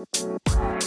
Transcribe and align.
Música 0.00 0.79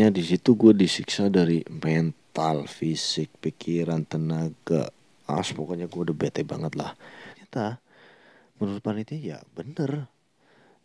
pokoknya 0.00 0.16
di 0.16 0.24
situ 0.24 0.56
gue 0.56 0.72
disiksa 0.72 1.28
dari 1.28 1.60
mental 1.68 2.64
fisik 2.64 3.36
pikiran 3.36 4.08
tenaga 4.08 4.88
as 5.28 5.52
pokoknya 5.52 5.92
gue 5.92 6.08
udah 6.08 6.16
bete 6.16 6.40
banget 6.40 6.72
lah. 6.72 6.96
Ternyata 7.36 7.76
menurut 8.56 8.80
panitia 8.80 9.20
ya 9.20 9.38
bener. 9.52 10.08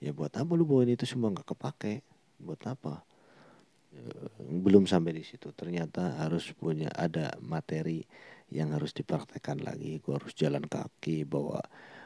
Ya 0.03 0.11
buat 0.11 0.35
apa 0.35 0.51
lu 0.59 0.67
bawain 0.67 0.91
itu 0.91 1.07
semua 1.07 1.31
nggak 1.31 1.47
kepake? 1.47 2.03
Buat 2.43 2.59
apa? 2.67 3.07
Eh, 3.95 4.27
belum 4.59 4.83
sampai 4.83 5.15
di 5.15 5.23
situ. 5.23 5.47
Ternyata 5.55 6.19
harus 6.19 6.51
punya 6.51 6.91
ada 6.91 7.39
materi 7.39 8.03
yang 8.51 8.75
harus 8.75 8.91
dipraktekkan 8.91 9.63
lagi. 9.63 10.03
Gue 10.03 10.19
harus 10.19 10.35
jalan 10.35 10.67
kaki 10.67 11.23
bawa 11.23 11.63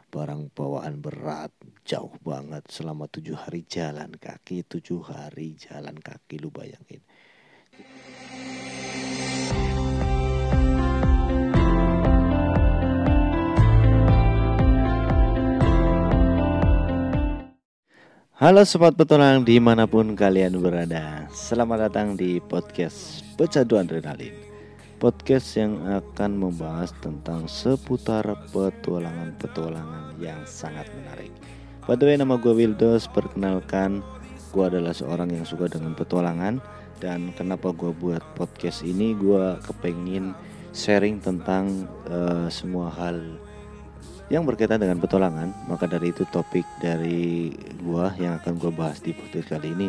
barang 0.10 0.50
bawaan 0.58 1.00
berat 1.00 1.54
jauh 1.86 2.12
banget. 2.26 2.66
Selama 2.68 3.06
tujuh 3.06 3.38
hari 3.38 3.64
jalan 3.70 4.18
kaki 4.18 4.66
tujuh 4.66 5.06
hari 5.06 5.54
jalan 5.56 5.96
kaki 6.02 6.42
lu 6.42 6.50
bayangin. 6.50 7.06
Halo 18.40 18.64
sobat 18.64 18.96
petualang 18.96 19.44
di 19.44 19.60
mana 19.62 19.86
pun 19.86 20.18
kalian 20.18 20.58
berada. 20.64 21.28
Selamat 21.30 21.92
datang 21.92 22.16
di 22.18 22.40
podcast 22.40 23.22
Pecandu 23.36 23.76
Adrenalin 23.76 24.49
Podcast 25.00 25.56
yang 25.56 25.80
akan 25.88 26.36
membahas 26.36 26.92
tentang 27.00 27.48
seputar 27.48 28.28
petualangan-petualangan 28.52 30.20
yang 30.20 30.44
sangat 30.44 30.92
menarik. 30.92 31.32
By 31.88 31.96
the 31.96 32.04
way 32.04 32.20
nama 32.20 32.36
gue 32.36 32.52
Wildos. 32.52 33.08
Perkenalkan 33.08 34.04
gue 34.52 34.60
adalah 34.68 34.92
seorang 34.92 35.32
yang 35.32 35.48
suka 35.48 35.72
dengan 35.72 35.96
petualangan. 35.96 36.60
Dan 37.00 37.32
kenapa 37.40 37.72
gue 37.72 37.96
buat 37.96 38.20
podcast 38.36 38.84
ini? 38.84 39.16
Gue 39.16 39.56
kepengin 39.64 40.36
sharing 40.76 41.24
tentang 41.24 41.88
uh, 42.12 42.52
semua 42.52 42.92
hal 42.92 43.40
yang 44.28 44.44
berkaitan 44.44 44.84
dengan 44.84 45.00
petualangan. 45.00 45.56
Maka 45.72 45.88
dari 45.88 46.12
itu 46.12 46.28
topik 46.28 46.68
dari 46.84 47.56
gua 47.82 48.12
yang 48.20 48.36
akan 48.44 48.60
gua 48.60 48.72
bahas 48.76 49.00
di 49.00 49.16
podcast 49.16 49.48
kali 49.48 49.74
ini 49.74 49.88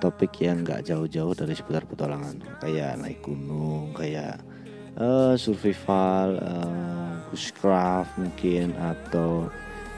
topik 0.00 0.38
yang 0.42 0.66
nggak 0.66 0.86
jauh-jauh 0.86 1.34
dari 1.34 1.54
seputar 1.54 1.82
petualangan. 1.86 2.62
Kayak 2.62 2.98
naik 2.98 3.26
gunung 3.26 3.94
kayak 3.94 4.51
uh, 4.98 5.34
survival 5.38 6.40
uh, 6.40 7.12
bushcraft 7.30 8.12
mungkin 8.20 8.76
atau 8.76 9.48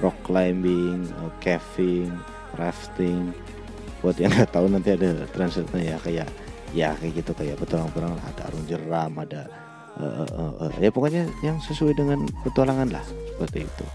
rock 0.03 0.15
climbing 0.27 1.09
uh, 1.23 1.33
caving 1.43 2.13
rafting. 2.59 3.35
Buat 4.05 4.21
yang 4.21 4.31
nggak 4.37 4.53
tahu 4.53 4.67
nanti 4.69 4.95
ada 4.95 5.25
translate-nya 5.33 5.97
ya 5.97 5.99
kayak 5.99 6.29
ya 6.75 6.89
kayak 6.99 7.13
gitu 7.23 7.33
kayak 7.33 7.57
petualang-petualang 7.63 8.19
ada 8.19 8.43
arung 8.51 8.67
jeram 8.67 9.11
ada 9.15 9.47
uh, 9.97 10.27
uh, 10.27 10.53
uh, 10.67 10.71
ya 10.83 10.91
pokoknya 10.91 11.31
yang 11.47 11.63
sesuai 11.63 11.95
dengan 11.95 12.27
petualangan 12.43 12.91
lah 12.93 13.05
seperti 13.35 13.65
itu. 13.65 13.87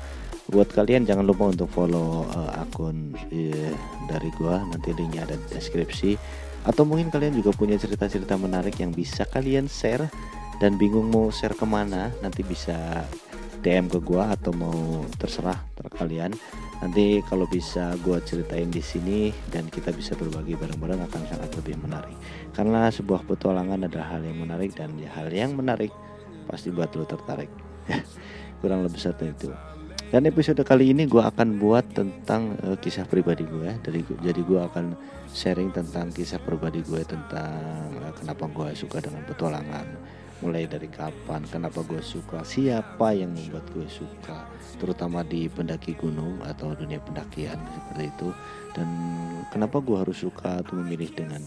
Buat 0.50 0.74
kalian 0.74 1.06
jangan 1.06 1.30
lupa 1.30 1.54
untuk 1.54 1.70
follow 1.70 2.26
uh, 2.26 2.58
akun 2.58 3.14
uh, 3.14 3.74
dari 4.10 4.30
gua. 4.34 4.66
Nanti 4.66 4.98
linknya 4.98 5.30
ada 5.30 5.38
di 5.38 5.46
deskripsi. 5.54 6.18
Atau 6.66 6.84
mungkin 6.84 7.14
kalian 7.14 7.38
juga 7.38 7.54
punya 7.56 7.78
cerita-cerita 7.78 8.36
menarik 8.36 8.76
yang 8.82 8.92
bisa 8.92 9.24
kalian 9.30 9.70
share 9.70 10.10
dan 10.60 10.76
bingung 10.76 11.08
mau 11.10 11.32
share 11.32 11.56
ke 11.56 11.64
mana 11.64 12.12
nanti 12.20 12.44
bisa 12.44 13.04
DM 13.60 13.92
ke 13.92 14.00
gua 14.00 14.32
atau 14.32 14.56
mau 14.56 15.04
terserah 15.20 15.60
ter 15.76 15.88
kalian. 15.92 16.32
Nanti 16.80 17.20
kalau 17.28 17.44
bisa 17.48 17.92
gua 18.00 18.24
ceritain 18.24 18.72
di 18.72 18.80
sini 18.80 19.36
dan 19.52 19.68
kita 19.68 19.92
bisa 19.92 20.16
berbagi 20.16 20.56
bareng-bareng 20.56 21.04
akan 21.12 21.22
sangat 21.28 21.52
lebih 21.60 21.76
menarik. 21.84 22.16
Karena 22.56 22.88
sebuah 22.88 23.28
petualangan 23.28 23.92
adalah 23.92 24.16
hal 24.16 24.24
yang 24.24 24.40
menarik 24.40 24.72
dan 24.76 24.96
hal 25.12 25.28
yang 25.28 25.60
menarik 25.60 25.92
pasti 26.48 26.72
buat 26.72 26.96
lo 26.96 27.04
tertarik. 27.04 27.52
Kurang 28.64 28.88
lebih 28.88 29.00
satu 29.00 29.28
itu. 29.28 29.52
Dan 30.10 30.26
episode 30.26 30.66
kali 30.66 30.90
ini 30.90 31.06
gue 31.06 31.22
akan 31.22 31.62
buat 31.62 31.94
tentang 31.94 32.58
uh, 32.66 32.74
kisah 32.82 33.06
pribadi 33.06 33.46
gue 33.46 33.62
ya. 33.62 33.78
Dari 33.78 34.02
jadi 34.26 34.42
gue 34.42 34.58
akan 34.58 34.98
sharing 35.30 35.70
tentang 35.70 36.10
kisah 36.10 36.42
pribadi 36.42 36.82
gue 36.82 37.06
tentang 37.06 37.94
uh, 38.02 38.14
kenapa 38.18 38.50
gue 38.50 38.74
suka 38.74 39.06
dengan 39.06 39.22
petualangan, 39.30 39.86
mulai 40.40 40.66
dari 40.66 40.88
kapan, 40.88 41.44
kenapa 41.48 41.84
gue 41.84 42.00
suka, 42.00 42.44
siapa 42.48 43.12
yang 43.12 43.36
membuat 43.36 43.68
gue 43.76 43.88
suka, 43.92 44.48
terutama 44.80 45.24
di 45.24 45.52
pendaki 45.52 45.96
gunung 46.00 46.40
atau 46.44 46.72
dunia 46.76 47.00
pendakian 47.04 47.60
seperti 47.76 48.04
itu, 48.08 48.30
dan 48.72 48.88
kenapa 49.52 49.84
gue 49.84 49.98
harus 50.00 50.18
suka 50.20 50.64
atau 50.64 50.80
memilih 50.80 51.12
dengan 51.12 51.44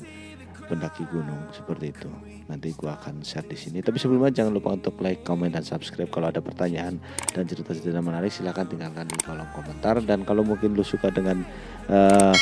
pendaki 0.68 1.04
gunung 1.10 1.52
seperti 1.52 1.92
itu. 1.92 2.08
Nanti 2.48 2.72
gua 2.72 2.96
akan 2.96 3.20
share 3.20 3.44
di 3.44 3.58
sini. 3.58 3.84
Tapi 3.84 4.00
sebelumnya 4.00 4.32
jangan 4.32 4.56
lupa 4.56 4.72
untuk 4.72 4.96
like, 5.04 5.20
comment 5.20 5.52
dan 5.52 5.66
subscribe. 5.66 6.08
Kalau 6.08 6.32
ada 6.32 6.40
pertanyaan 6.40 6.96
dan 7.34 7.44
cerita-cerita 7.44 8.00
menarik 8.00 8.32
silahkan 8.32 8.64
tinggalkan 8.64 9.04
di 9.04 9.16
kolom 9.20 9.48
komentar. 9.52 10.00
Dan 10.00 10.24
kalau 10.24 10.46
mungkin 10.46 10.72
lu 10.72 10.80
suka 10.80 11.12
dengan 11.12 11.44
uh, 11.92 12.32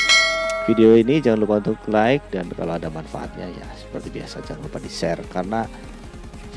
video 0.68 0.94
ini 0.94 1.18
jangan 1.18 1.38
lupa 1.42 1.54
untuk 1.64 1.78
like 1.88 2.22
dan 2.30 2.46
kalau 2.52 2.76
ada 2.76 2.92
manfaatnya 2.92 3.48
ya 3.48 3.66
seperti 3.74 4.12
biasa 4.12 4.44
jangan 4.44 4.62
lupa 4.68 4.78
di 4.78 4.90
share 4.92 5.18
karena 5.32 5.64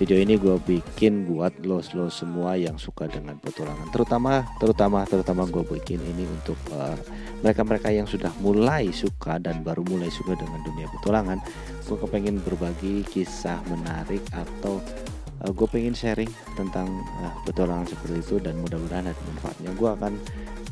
video 0.03 0.19
ini 0.19 0.35
gue 0.35 0.59
bikin 0.67 1.31
buat 1.31 1.63
lo 1.63 1.79
lo 1.95 2.11
semua 2.11 2.59
yang 2.59 2.75
suka 2.75 3.07
dengan 3.07 3.39
petualangan. 3.39 3.87
Terutama 3.95 4.43
terutama 4.59 5.07
terutama 5.07 5.47
gue 5.47 5.63
bikin 5.63 5.95
ini 6.03 6.27
untuk 6.27 6.59
uh, 6.75 6.91
mereka-mereka 7.39 7.87
yang 7.87 8.03
sudah 8.03 8.27
mulai 8.43 8.91
suka 8.91 9.39
dan 9.39 9.63
baru 9.63 9.79
mulai 9.87 10.11
suka 10.11 10.35
dengan 10.35 10.59
dunia 10.67 10.91
petualangan. 10.99 11.39
Gue 11.87 11.95
kepengen 12.03 12.43
berbagi 12.43 13.07
kisah 13.07 13.63
menarik 13.71 14.19
atau 14.35 14.83
uh, 15.39 15.51
gue 15.55 15.67
pengen 15.71 15.95
sharing 15.95 16.27
tentang 16.59 16.91
uh, 17.23 17.31
petualangan 17.47 17.87
seperti 17.87 18.27
itu 18.27 18.35
dan 18.43 18.59
mudah-mudahan 18.59 19.07
ada 19.07 19.21
manfaatnya. 19.31 19.71
Gue 19.79 19.87
akan 19.87 20.19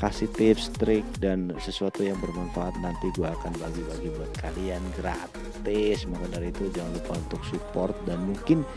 kasih 0.03 0.27
tips 0.35 0.75
trik 0.75 1.07
dan 1.23 1.55
sesuatu 1.55 2.03
yang 2.03 2.19
bermanfaat 2.19 2.75
nanti 2.83 3.07
gue 3.15 3.31
akan 3.31 3.55
bagi-bagi 3.63 4.11
buat 4.11 4.31
kalian 4.43 4.83
gratis. 4.99 6.03
Maka 6.03 6.25
dari 6.35 6.51
itu 6.51 6.67
jangan 6.75 6.99
lupa 6.99 7.15
untuk 7.15 7.41
support 7.47 7.95
dan 8.03 8.19
mungkin 8.27 8.67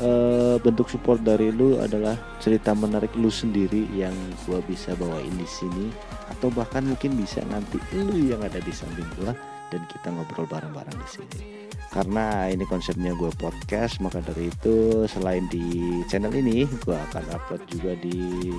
uh, 0.00 0.56
bentuk 0.60 0.88
support 0.92 1.20
dari 1.24 1.52
lu 1.52 1.80
adalah 1.80 2.14
cerita 2.38 2.76
menarik 2.76 3.12
lu 3.16 3.32
sendiri 3.32 3.88
yang 3.94 4.14
gua 4.44 4.60
bisa 4.64 4.92
bawain 4.96 5.32
di 5.34 5.48
sini 5.48 5.88
atau 6.28 6.52
bahkan 6.52 6.84
mungkin 6.84 7.16
bisa 7.16 7.40
nanti 7.48 7.80
lu 7.96 8.28
yang 8.28 8.40
ada 8.44 8.60
di 8.60 8.72
samping 8.72 9.08
gua 9.20 9.32
dan 9.68 9.84
kita 9.88 10.08
ngobrol 10.12 10.48
bareng-bareng 10.48 10.96
di 10.96 11.08
sini. 11.08 11.40
Karena 11.88 12.52
ini 12.52 12.68
konsepnya 12.68 13.16
gue 13.16 13.32
podcast, 13.40 13.96
maka 14.04 14.20
dari 14.20 14.52
itu 14.52 15.08
selain 15.08 15.48
di 15.48 16.00
channel 16.04 16.32
ini, 16.36 16.68
gue 16.84 16.92
akan 16.92 17.24
upload 17.32 17.64
juga 17.64 17.96
di 17.96 18.52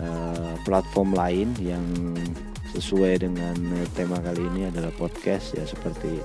uh, 0.00 0.54
platform 0.68 1.16
lain 1.16 1.48
yang 1.64 1.84
sesuai 2.72 3.24
dengan 3.24 3.56
tema 3.92 4.16
kali 4.20 4.40
ini 4.52 4.68
adalah 4.68 4.92
podcast 4.96 5.52
ya 5.56 5.64
seperti 5.64 6.20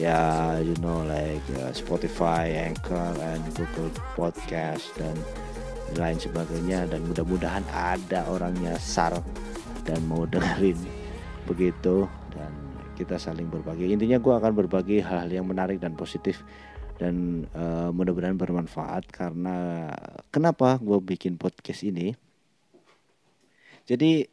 ya 0.00 0.56
you 0.64 0.72
know 0.80 1.04
like 1.04 1.44
uh, 1.60 1.72
Spotify, 1.76 2.48
Anchor, 2.68 3.12
and 3.20 3.44
Google 3.52 3.92
Podcast 4.16 4.88
dan 4.96 5.16
lain 5.96 6.16
sebagainya. 6.16 6.88
Dan 6.88 7.04
mudah-mudahan 7.08 7.64
ada 7.72 8.24
orangnya 8.28 8.76
sar 8.80 9.20
dan 9.84 10.00
mau 10.08 10.24
dengerin 10.24 10.78
begitu. 11.48 12.08
Dan 12.32 12.52
kita 12.96 13.20
saling 13.20 13.48
berbagi. 13.52 13.92
Intinya 13.92 14.16
gue 14.16 14.34
akan 14.36 14.52
berbagi 14.56 15.04
hal-hal 15.04 15.28
yang 15.28 15.46
menarik 15.48 15.80
dan 15.80 15.92
positif. 15.96 16.40
Dan 16.96 17.44
uh, 17.52 17.90
mudah-mudahan 17.92 18.38
bermanfaat. 18.38 19.10
Karena 19.12 19.88
kenapa 20.32 20.80
gue 20.80 20.98
bikin 21.02 21.36
podcast 21.36 21.84
ini? 21.84 22.14
Jadi 23.82 24.24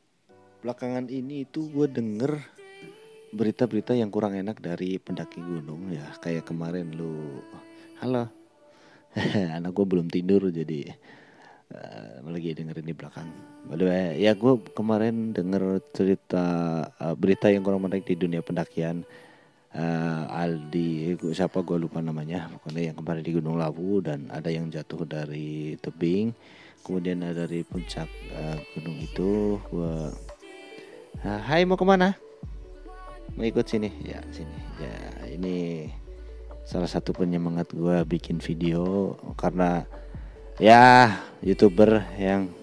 belakangan 0.59 1.07
ini 1.09 1.47
itu 1.47 1.71
gue 1.71 1.87
denger 1.87 2.58
berita-berita 3.29 3.93
yang 3.93 4.09
kurang 4.09 4.33
enak 4.33 4.57
dari 4.57 4.97
pendaki 4.97 5.41
gunung 5.41 5.93
ya 5.93 6.05
kayak 6.21 6.49
kemarin 6.49 6.93
lu 6.97 7.41
halo 8.01 8.29
anak 9.57 9.71
gue 9.73 9.85
belum 9.85 10.07
tidur 10.09 10.49
jadi 10.49 10.93
uh, 11.73 12.25
lagi 12.29 12.53
dengerin 12.53 12.85
di 12.85 12.95
belakang. 12.95 13.29
By 13.65 13.75
the 13.77 13.85
way, 13.85 14.05
ya 14.21 14.33
gue 14.37 14.53
kemarin 14.73 15.33
denger 15.33 15.81
cerita 15.93 16.45
uh, 16.97 17.15
berita 17.17 17.49
yang 17.49 17.65
kurang 17.65 17.85
menarik 17.85 18.05
di 18.05 18.17
dunia 18.17 18.41
pendakian. 18.41 19.05
Uh, 19.69 20.25
Aldi, 20.33 21.13
siapa 21.29 21.61
gue 21.61 21.77
lupa 21.77 22.01
namanya, 22.01 22.49
pokoknya 22.57 22.89
yang 22.89 22.97
kemarin 22.97 23.21
di 23.21 23.31
Gunung 23.37 23.53
Lawu 23.61 24.01
dan 24.01 24.25
ada 24.33 24.49
yang 24.49 24.65
jatuh 24.73 25.05
dari 25.05 25.77
tebing, 25.77 26.33
kemudian 26.81 27.21
dari 27.21 27.61
puncak 27.61 28.09
uh, 28.33 28.57
gunung 28.73 28.97
itu. 28.97 29.61
Gue, 29.69 30.09
uh, 31.21 31.41
Hai 31.45 31.69
mau 31.69 31.77
ke 31.77 31.85
mana? 31.85 32.28
Mau 33.35 33.45
ikut 33.45 33.65
sini? 33.65 33.89
Ya 34.05 34.21
sini. 34.33 34.57
Ya 34.79 34.95
ini 35.29 35.89
salah 36.69 36.89
satu 36.89 37.13
penyemangat 37.17 37.73
gue 37.73 37.97
bikin 38.05 38.37
video 38.37 39.17
karena 39.33 39.89
ya 40.61 41.17
youtuber 41.41 42.05
yang 42.21 42.53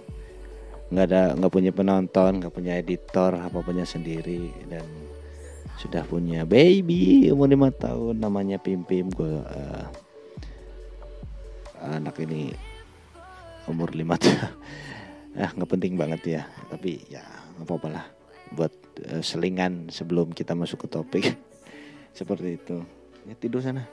nggak 0.94 1.06
ada 1.10 1.22
nggak 1.34 1.50
punya 1.50 1.74
penonton 1.74 2.38
nggak 2.38 2.54
punya 2.54 2.78
editor 2.78 3.34
apa 3.34 3.58
punya 3.58 3.82
sendiri 3.82 4.54
dan 4.70 4.86
sudah 5.82 6.06
punya 6.06 6.46
baby 6.46 7.26
umur 7.34 7.50
lima 7.50 7.74
tahun 7.74 8.22
namanya 8.22 8.62
Pim 8.62 8.86
Pim 8.86 9.10
gue 9.10 9.42
uh, 9.42 9.84
anak 11.82 12.22
ini 12.22 12.54
umur 13.66 13.90
lima 13.90 14.14
tahun 14.22 14.54
ah 15.36 15.50
nggak 15.52 15.68
penting 15.68 15.98
banget 15.98 16.40
ya 16.40 16.42
tapi 16.70 17.02
ya 17.10 17.26
nggak 17.58 17.66
apa-apa 17.66 17.88
lah 17.90 18.15
buat 18.56 18.72
uh, 19.12 19.20
selingan 19.20 19.92
sebelum 19.92 20.32
kita 20.32 20.56
masuk 20.56 20.88
ke 20.88 20.88
topik. 20.88 21.24
Seperti 22.18 22.56
itu. 22.56 22.80
Ya 23.28 23.36
tidur 23.36 23.60
sana. 23.60 23.84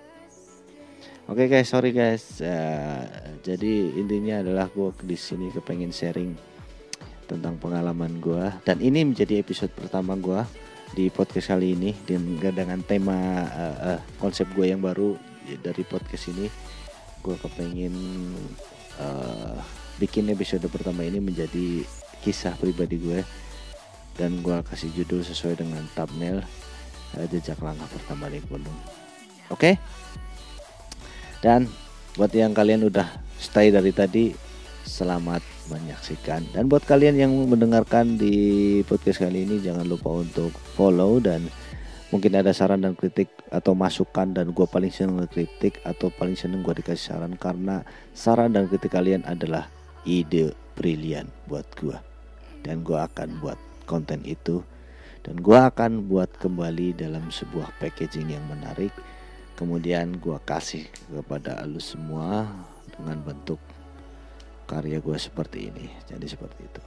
Oke 1.27 1.47
okay 1.47 1.59
guys, 1.59 1.67
sorry 1.67 1.91
guys. 1.91 2.39
Uh, 2.39 3.03
jadi 3.43 3.99
intinya 3.99 4.39
adalah 4.39 4.71
gue 4.71 4.95
di 5.03 5.19
sini 5.19 5.51
kepengen 5.51 5.91
sharing 5.91 6.31
tentang 7.27 7.55
pengalaman 7.59 8.19
gue 8.19 8.51
dan 8.67 8.83
ini 8.83 9.07
menjadi 9.07 9.39
episode 9.39 9.71
pertama 9.71 10.19
gue 10.19 10.43
di 10.93 11.07
podcast 11.07 11.55
kali 11.55 11.73
ini 11.73 11.95
dengan 12.05 12.83
tema 12.83 13.47
uh, 13.47 13.77
uh, 13.95 13.99
konsep 14.19 14.45
gue 14.51 14.71
yang 14.71 14.79
baru 14.79 15.15
dari 15.59 15.83
podcast 15.83 16.31
ini. 16.31 16.47
Gue 17.23 17.39
kepengen 17.39 17.95
uh, 18.99 19.59
bikin 19.97 20.27
episode 20.31 20.67
pertama 20.67 21.07
ini 21.07 21.23
menjadi 21.23 21.87
kisah 22.23 22.55
pribadi 22.59 22.99
gue 22.99 23.19
dan 24.17 24.41
gue 24.45 24.57
kasih 24.69 24.93
judul 24.93 25.25
sesuai 25.25 25.61
dengan 25.61 25.83
thumbnail 25.97 26.45
uh, 27.17 27.25
jejak 27.29 27.57
langkah 27.61 27.89
pertama 27.89 28.29
di 28.29 28.39
gunung. 28.45 28.77
Oke? 29.49 29.73
Okay? 29.73 29.75
Dan 31.43 31.67
buat 32.15 32.31
yang 32.31 32.55
kalian 32.55 32.87
udah 32.87 33.05
stay 33.35 33.73
dari 33.73 33.91
tadi, 33.91 34.31
selamat 34.87 35.43
menyaksikan. 35.67 36.45
Dan 36.55 36.71
buat 36.71 36.87
kalian 36.87 37.19
yang 37.19 37.33
mendengarkan 37.49 38.15
di 38.15 38.79
podcast 38.87 39.19
kali 39.19 39.43
ini, 39.43 39.59
jangan 39.59 39.83
lupa 39.83 40.23
untuk 40.23 40.55
follow 40.77 41.19
dan 41.19 41.51
mungkin 42.13 42.37
ada 42.37 42.53
saran 42.53 42.85
dan 42.85 42.93
kritik 42.93 43.33
atau 43.49 43.73
masukan 43.73 44.29
dan 44.37 44.53
gue 44.53 44.67
paling 44.69 44.93
seneng 44.93 45.25
kritik 45.25 45.81
atau 45.81 46.13
paling 46.13 46.37
seneng 46.37 46.61
gue 46.61 46.77
dikasih 46.77 47.17
saran 47.17 47.33
karena 47.33 47.81
saran 48.13 48.53
dan 48.53 48.69
kritik 48.69 48.93
kalian 48.93 49.25
adalah 49.25 49.65
ide 50.05 50.53
brilian 50.77 51.25
buat 51.49 51.65
gue 51.73 51.97
dan 52.61 52.85
gue 52.85 52.93
akan 52.93 53.41
buat 53.41 53.57
konten 53.85 54.23
itu. 54.27 54.63
Dan 55.23 55.39
gue 55.39 55.55
akan 55.55 56.11
buat 56.11 56.27
kembali 56.35 56.99
dalam 56.99 57.31
sebuah 57.31 57.79
packaging 57.79 58.35
yang 58.35 58.43
menarik. 58.51 58.91
Kemudian 59.55 60.19
gue 60.19 60.35
kasih 60.43 60.89
kepada 61.07 61.63
lu 61.63 61.79
semua 61.79 62.49
dengan 62.91 63.23
bentuk 63.23 63.61
karya 64.67 64.99
gue 64.99 65.15
seperti 65.15 65.71
ini. 65.71 65.87
Jadi 66.09 66.25
seperti 66.27 66.61
itu. 66.67 66.83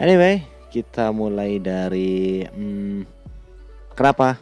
Anyway 0.00 0.62
kita 0.72 1.12
mulai 1.12 1.60
dari 1.60 2.42
hmm, 2.48 3.04
kenapa? 3.92 4.40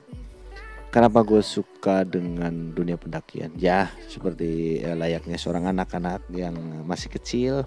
Kenapa 0.91 1.23
gue 1.23 1.43
suka 1.43 2.03
dengan 2.03 2.75
dunia 2.75 2.99
pendakian? 2.99 3.55
Ya 3.59 3.91
seperti 4.07 4.83
eh, 4.83 4.95
layaknya 4.95 5.39
seorang 5.39 5.71
anak-anak 5.71 6.27
yang 6.35 6.55
masih 6.87 7.11
kecil 7.11 7.67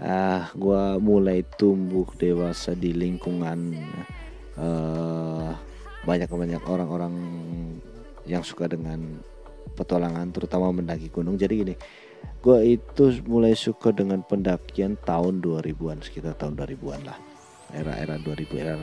uh, 0.00 0.06
ah, 0.08 0.42
gue 0.54 0.82
mulai 0.98 1.46
tumbuh 1.58 2.08
dewasa 2.18 2.74
di 2.74 2.90
lingkungan 2.90 3.78
uh, 4.58 5.54
banyak 6.04 6.28
banyak 6.28 6.62
orang-orang 6.66 7.14
yang 8.24 8.42
suka 8.44 8.68
dengan 8.68 9.20
petualangan 9.74 10.30
terutama 10.32 10.70
mendaki 10.70 11.10
gunung. 11.10 11.36
Jadi 11.36 11.54
gini 11.54 11.74
gue 12.40 12.58
itu 12.76 13.20
mulai 13.28 13.52
suka 13.52 13.92
dengan 13.92 14.24
pendakian 14.24 14.96
tahun 15.04 15.44
2000-an 15.44 16.00
sekitar 16.00 16.36
tahun 16.40 16.56
2000-an 16.56 17.02
lah. 17.04 17.18
Era-era 17.74 18.20
2000 18.22 18.54
era 18.54 18.74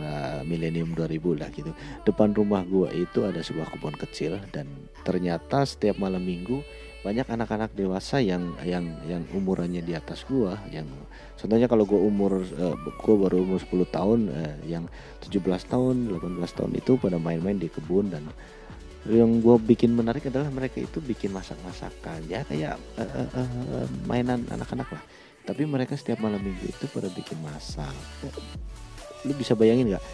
milenium 0.44 0.92
2000 0.94 1.42
lah 1.42 1.50
gitu. 1.54 1.72
Depan 2.04 2.36
rumah 2.36 2.66
gue 2.66 2.90
itu 2.92 3.24
ada 3.24 3.40
sebuah 3.40 3.72
kebun 3.72 3.96
kecil 3.96 4.42
dan 4.52 4.68
ternyata 5.08 5.64
setiap 5.64 5.96
malam 6.02 6.22
minggu 6.22 6.60
banyak 7.02 7.26
anak-anak 7.26 7.74
dewasa 7.74 8.22
yang 8.22 8.54
yang 8.62 8.86
yang 9.10 9.26
umurannya 9.34 9.82
di 9.82 9.98
atas 9.98 10.22
gua 10.30 10.62
yang 10.70 10.86
contohnya 11.34 11.66
kalau 11.66 11.82
gua 11.90 11.98
umur 11.98 12.46
uh, 12.46 12.78
gua 13.02 13.16
baru 13.26 13.42
umur 13.42 13.58
10 13.58 13.90
tahun 13.90 14.20
uh, 14.30 14.56
yang 14.70 14.86
17 15.26 15.42
tahun 15.66 16.14
18 16.14 16.58
tahun 16.58 16.72
itu 16.78 17.02
pada 17.02 17.18
main-main 17.18 17.58
di 17.58 17.74
kebun 17.74 18.14
dan 18.14 18.30
yang 19.10 19.42
gue 19.42 19.58
bikin 19.66 19.98
menarik 19.98 20.30
adalah 20.30 20.54
mereka 20.54 20.78
itu 20.78 21.02
bikin 21.02 21.34
masak-masakan. 21.34 22.22
Ya 22.30 22.46
kayak 22.46 22.78
uh, 23.02 23.26
uh, 23.26 23.30
uh, 23.34 23.88
mainan 24.06 24.46
anak-anak 24.46 24.94
lah. 24.94 25.04
Tapi 25.42 25.66
mereka 25.66 25.98
setiap 25.98 26.22
malam 26.22 26.38
minggu 26.38 26.70
itu 26.70 26.86
pada 26.86 27.10
bikin 27.10 27.42
masak. 27.42 27.90
Lu 29.26 29.34
bisa 29.34 29.58
bayangin 29.58 29.98
nggak? 29.98 30.06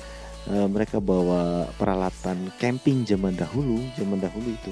Uh, 0.48 0.68
mereka 0.72 1.04
bawa 1.04 1.68
peralatan 1.76 2.48
camping 2.56 3.04
zaman 3.04 3.36
dahulu 3.36 3.84
zaman 4.00 4.24
dahulu 4.24 4.56
itu 4.56 4.72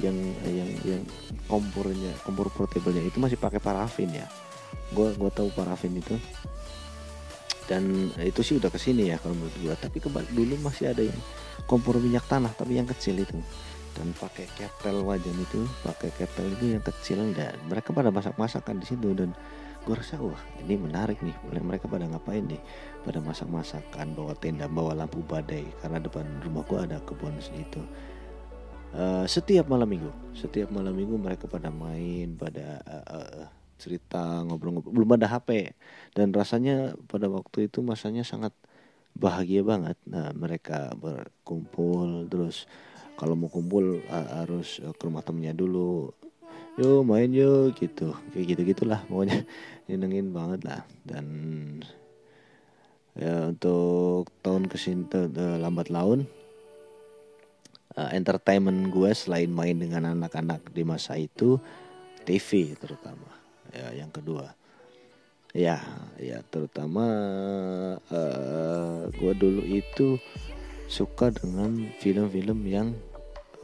yang 0.00 0.16
yang 0.48 0.70
yang 0.88 1.02
kompornya 1.44 2.16
kompor 2.24 2.48
portable-nya 2.48 3.04
itu 3.04 3.20
masih 3.20 3.36
pakai 3.36 3.60
parafin 3.60 4.08
ya. 4.08 4.24
Gue 4.94 5.12
gue 5.12 5.30
tahu 5.34 5.52
parafin 5.52 5.92
itu. 5.92 6.16
Dan 7.68 8.10
itu 8.20 8.40
sih 8.40 8.56
udah 8.58 8.68
ke 8.72 8.80
sini 8.80 9.12
ya 9.12 9.16
kalau 9.20 9.36
menurut 9.36 9.54
gue 9.60 9.74
tapi 9.78 10.02
kebal 10.02 10.24
dulu 10.32 10.58
masih 10.60 10.92
ada 10.92 11.04
yang 11.04 11.16
kompor 11.68 11.96
minyak 12.00 12.24
tanah 12.26 12.50
tapi 12.56 12.80
yang 12.80 12.88
kecil 12.88 13.20
itu. 13.20 13.36
Dan 13.92 14.16
pakai 14.16 14.48
ketel 14.56 15.04
wajan 15.04 15.36
itu 15.36 15.68
pakai 15.84 16.08
ketel 16.16 16.48
itu 16.56 16.64
yang 16.72 16.84
kecil. 16.84 17.20
Dan 17.36 17.52
mereka 17.68 17.92
pada 17.92 18.08
masak-masakan 18.08 18.80
di 18.80 18.86
situ. 18.88 19.12
Dan 19.12 19.36
gue 19.84 19.94
rasa 19.94 20.16
wah 20.16 20.40
ini 20.64 20.80
menarik 20.80 21.20
nih. 21.20 21.36
Mereka 21.52 21.92
pada 21.92 22.08
ngapain 22.08 22.48
nih? 22.48 22.60
Pada 23.04 23.20
masak-masakan 23.20 24.16
bawa 24.16 24.32
tenda 24.40 24.64
bawa 24.64 24.96
lampu 24.96 25.20
badai. 25.20 25.68
Karena 25.84 26.00
depan 26.00 26.24
rumah 26.40 26.64
gue 26.64 26.80
ada 26.80 26.98
kebun 27.04 27.36
itu 27.36 27.84
uh, 28.96 29.24
setiap 29.28 29.68
malam 29.68 29.88
minggu 29.88 30.10
setiap 30.36 30.68
malam 30.72 30.96
minggu 30.96 31.16
mereka 31.16 31.44
pada 31.48 31.68
main 31.68 32.36
pada 32.36 32.80
uh, 32.86 33.06
uh, 33.08 33.44
cerita 33.82 34.46
ngobrol-ngobrol 34.46 34.94
belum 34.94 35.18
ada 35.18 35.26
HP 35.26 35.74
dan 36.14 36.30
rasanya 36.30 36.94
pada 37.10 37.26
waktu 37.26 37.66
itu 37.66 37.82
masanya 37.82 38.22
sangat 38.22 38.54
bahagia 39.16 39.66
banget. 39.66 39.98
Nah, 40.08 40.32
mereka 40.32 40.92
berkumpul 40.96 42.30
terus 42.30 42.70
kalau 43.18 43.36
mau 43.36 43.52
kumpul 43.52 44.00
harus 44.08 44.80
e, 44.80 44.88
ke 44.96 45.02
rumah 45.04 45.22
temennya 45.22 45.52
dulu. 45.52 46.10
Yo 46.80 47.04
main 47.04 47.28
yo 47.34 47.68
gitu. 47.76 48.16
Kayak 48.32 48.56
gitu-gitulah 48.56 49.04
pokoknya 49.10 49.44
nyenengin 49.90 50.32
banget 50.32 50.60
lah 50.64 50.80
dan 51.04 51.26
ya 53.12 53.52
untuk 53.52 54.32
tahun 54.40 54.72
ke 54.72 54.76
sini 54.80 55.04
uh, 55.12 55.60
lambat 55.60 55.92
laun 55.92 56.24
uh, 57.96 58.10
entertainment 58.12 58.88
gue 58.88 59.10
selain 59.12 59.50
main 59.50 59.76
dengan 59.76 60.12
anak-anak 60.12 60.72
di 60.72 60.82
masa 60.84 61.16
itu 61.18 61.60
TV 62.24 62.72
terutama. 62.78 63.28
Ya 63.72 64.04
yang 64.04 64.12
kedua. 64.12 64.52
Ya 65.52 65.84
ya 66.16 66.40
terutama 66.48 67.04
uh, 68.08 68.16
eh, 68.16 69.00
gue 69.12 69.32
dulu 69.36 69.62
itu 69.68 70.16
suka 70.88 71.28
dengan 71.32 71.92
film-film 72.00 72.64
yang 72.68 72.96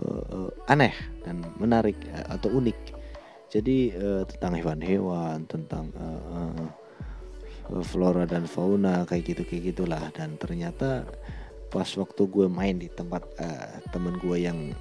uh, 0.00 0.48
aneh 0.68 0.92
dan 1.24 1.44
menarik 1.56 1.96
uh, 2.12 2.36
atau 2.36 2.52
unik. 2.60 2.78
Jadi 3.48 3.96
uh, 3.96 4.28
tentang 4.28 4.52
hewan-hewan 4.60 5.48
tentang 5.48 5.88
uh, 5.96 6.68
uh, 7.72 7.84
flora 7.84 8.28
dan 8.28 8.44
fauna 8.44 9.08
kayak 9.08 9.32
gitu 9.32 9.42
kayak 9.48 9.72
gitulah. 9.72 10.04
Dan 10.12 10.36
ternyata 10.36 11.08
pas 11.68 11.88
waktu 11.88 12.22
gue 12.28 12.46
main 12.48 12.76
di 12.76 12.88
tempat 12.88 13.22
uh, 13.40 13.80
temen 13.92 14.16
gue 14.20 14.36
yang 14.40 14.72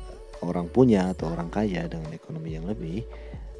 orang 0.43 0.71
punya 0.71 1.11
atau 1.11 1.33
orang 1.33 1.51
kaya 1.51 1.87
dengan 1.87 2.13
ekonomi 2.13 2.55
yang 2.55 2.65
lebih 2.67 3.03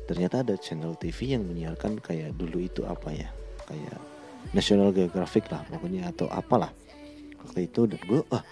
ternyata 0.08 0.42
ada 0.46 0.56
channel 0.56 0.96
TV 0.96 1.36
yang 1.36 1.44
menyiarkan 1.44 2.00
kayak 2.00 2.36
dulu 2.40 2.64
itu 2.64 2.88
apa 2.88 3.12
ya 3.12 3.30
kayak 3.68 4.00
National 4.56 4.96
Geographic 4.96 5.52
lah 5.52 5.68
pokoknya 5.68 6.08
atau 6.12 6.32
apalah 6.32 6.72
waktu 7.44 7.68
itu. 7.68 7.88
Dan 7.90 8.00
gue 8.08 8.22
ah 8.32 8.44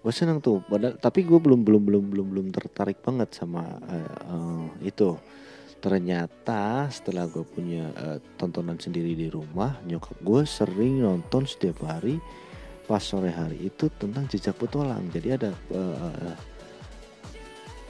gue 0.00 0.12
seneng 0.12 0.44
tuh. 0.44 0.60
Padahal 0.64 1.00
tapi 1.00 1.24
gue 1.24 1.38
belum 1.40 1.64
belum 1.64 1.82
belum 1.86 2.04
belum 2.12 2.26
belum 2.36 2.46
tertarik 2.52 3.00
banget 3.00 3.32
sama 3.32 3.64
uh, 3.64 4.16
uh, 4.28 4.66
itu. 4.84 5.16
Ternyata 5.80 6.92
setelah 6.92 7.24
gue 7.24 7.44
punya 7.44 7.88
uh, 7.96 8.18
tontonan 8.36 8.76
sendiri 8.76 9.16
di 9.16 9.32
rumah 9.32 9.80
nyokap 9.88 10.20
gue 10.20 10.44
sering 10.44 11.00
nonton 11.00 11.48
setiap 11.48 11.80
hari 11.88 12.20
pas 12.90 12.98
sore 12.98 13.30
hari 13.30 13.70
itu 13.70 13.86
tentang 13.94 14.26
jejak 14.26 14.58
petualang. 14.58 15.06
Jadi 15.14 15.28
ada 15.30 15.54
uh, 15.70 16.34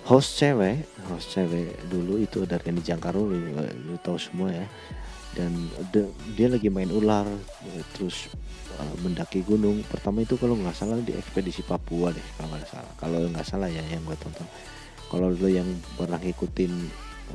host 0.05 0.37
cewek 0.37 0.85
host 1.09 1.33
cewek 1.33 1.73
dulu 1.89 2.21
itu 2.21 2.45
dari 2.45 2.69
Randy 2.69 2.85
Jangkaro 2.85 3.25
lu, 3.25 3.41
lu 3.89 3.97
tahu 4.05 4.21
semua 4.21 4.53
ya. 4.53 4.69
Dan 5.33 5.57
de, 5.89 6.05
dia 6.37 6.53
lagi 6.53 6.69
main 6.69 6.93
ular 6.93 7.25
terus 7.97 8.29
uh, 8.77 8.95
mendaki 9.01 9.41
gunung. 9.41 9.81
Pertama 9.89 10.21
itu 10.21 10.37
kalau 10.37 10.53
nggak 10.53 10.77
salah 10.77 11.01
di 11.01 11.17
ekspedisi 11.17 11.65
Papua 11.65 12.13
deh 12.13 12.27
kalau 12.37 12.53
nggak 12.53 12.69
salah. 12.69 12.93
Kalau 13.01 13.19
nggak 13.25 13.47
salah 13.49 13.73
ya 13.73 13.81
yang 13.89 14.05
gue 14.05 14.21
tonton. 14.21 14.45
Kalau 15.09 15.33
lo 15.33 15.49
yang 15.49 15.67
pernah 15.97 16.21
ngikutin 16.21 16.73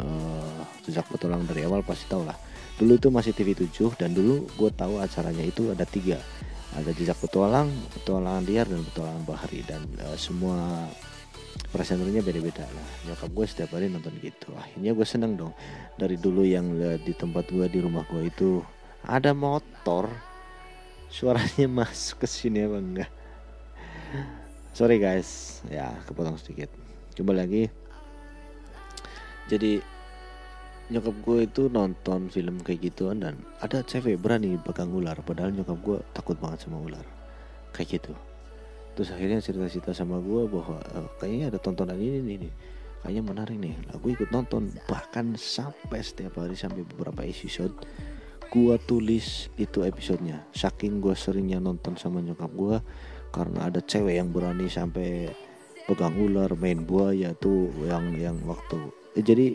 uh, 0.05 0.61
jejak 0.85 1.09
petualang 1.09 1.49
dari 1.49 1.65
awal 1.65 1.81
pasti 1.81 2.05
tau 2.05 2.21
lah. 2.21 2.37
Dulu 2.77 2.93
itu 2.93 3.09
masih 3.09 3.33
TV 3.33 3.57
7 3.57 3.97
dan 3.97 4.13
dulu 4.13 4.45
gue 4.53 4.69
tahu 4.69 5.01
acaranya 5.01 5.41
itu 5.41 5.73
ada 5.73 5.87
tiga 5.89 6.21
ada 6.73 6.89
jejak 6.91 7.15
petualang 7.21 7.69
petualangan 7.93 8.43
liar 8.47 8.65
dan 8.65 8.81
petualangan 8.81 9.23
bahari. 9.27 9.61
Dan 9.61 9.85
uh, 10.01 10.17
semua 10.17 10.89
presenternya 11.69 12.25
beda-beda. 12.25 12.65
Lah 12.65 12.89
nyokap 13.05 13.29
gue 13.29 13.45
setiap 13.45 13.69
hari 13.77 13.91
nonton 13.91 14.15
gitu. 14.19 14.49
Akhirnya 14.57 14.91
gue 14.97 15.07
seneng 15.07 15.37
dong. 15.37 15.53
Dari 15.99 16.17
dulu 16.17 16.41
yang 16.41 16.73
di 17.03 17.13
tempat 17.13 17.47
gue 17.51 17.67
di 17.69 17.79
rumah 17.83 18.03
gue 18.09 18.27
itu 18.27 18.65
ada 19.05 19.31
motor. 19.31 20.09
Suaranya 21.11 21.69
masuk 21.85 22.25
ke 22.25 22.27
sini 22.27 22.65
apa 22.65 22.77
enggak? 22.81 23.11
Sorry 24.75 24.97
guys. 24.99 25.61
Ya 25.69 25.93
kepotong 26.09 26.35
sedikit. 26.41 26.67
Coba 27.15 27.37
lagi. 27.37 27.71
Jadi 29.45 29.94
nyokap 30.85 31.15
gue 31.25 31.37
itu 31.49 31.63
nonton 31.73 32.29
film 32.29 32.61
kayak 32.61 32.93
gituan 32.93 33.17
dan 33.17 33.41
ada 33.57 33.81
cewek 33.81 34.21
berani 34.21 34.53
pegang 34.61 34.93
ular 34.93 35.17
padahal 35.25 35.49
nyokap 35.49 35.77
gue 35.81 35.97
takut 36.13 36.37
banget 36.37 36.69
sama 36.69 36.77
ular. 36.77 37.05
Kayak 37.73 37.99
gitu. 37.99 38.13
Terus 38.95 39.09
akhirnya 39.11 39.39
cerita-cerita 39.41 39.91
sama 39.91 40.21
gue 40.21 40.45
bahwa 40.47 40.79
e, 40.79 40.99
kayaknya 41.19 41.45
ada 41.51 41.59
tontonan 41.59 41.99
ini 41.99 42.21
nih, 42.21 42.37
nih 42.47 42.53
kayaknya 43.01 43.23
menarik 43.25 43.57
nih. 43.57 43.75
Aku 43.97 44.13
ikut 44.13 44.29
nonton 44.29 44.71
bahkan 44.85 45.33
sampai 45.35 46.05
setiap 46.05 46.37
hari 46.37 46.53
sampai 46.53 46.85
beberapa 46.85 47.25
episode. 47.25 47.73
Gue 48.53 48.77
tulis 48.85 49.49
itu 49.57 49.83
episodenya. 49.83 50.45
Saking 50.53 51.01
gue 51.01 51.17
seringnya 51.17 51.57
nonton 51.59 51.97
sama 51.97 52.21
nyokap 52.21 52.53
gue 52.53 52.77
karena 53.35 53.67
ada 53.67 53.83
cewek 53.83 54.15
yang 54.15 54.31
berani 54.31 54.71
sampai 54.71 55.27
pegang 55.85 56.15
ular 56.17 56.53
main 56.57 56.81
buaya 56.81 57.35
tuh 57.37 57.69
yang 57.85 58.15
yang 58.17 58.37
waktu 58.49 58.89
eh, 59.13 59.21
jadi 59.21 59.53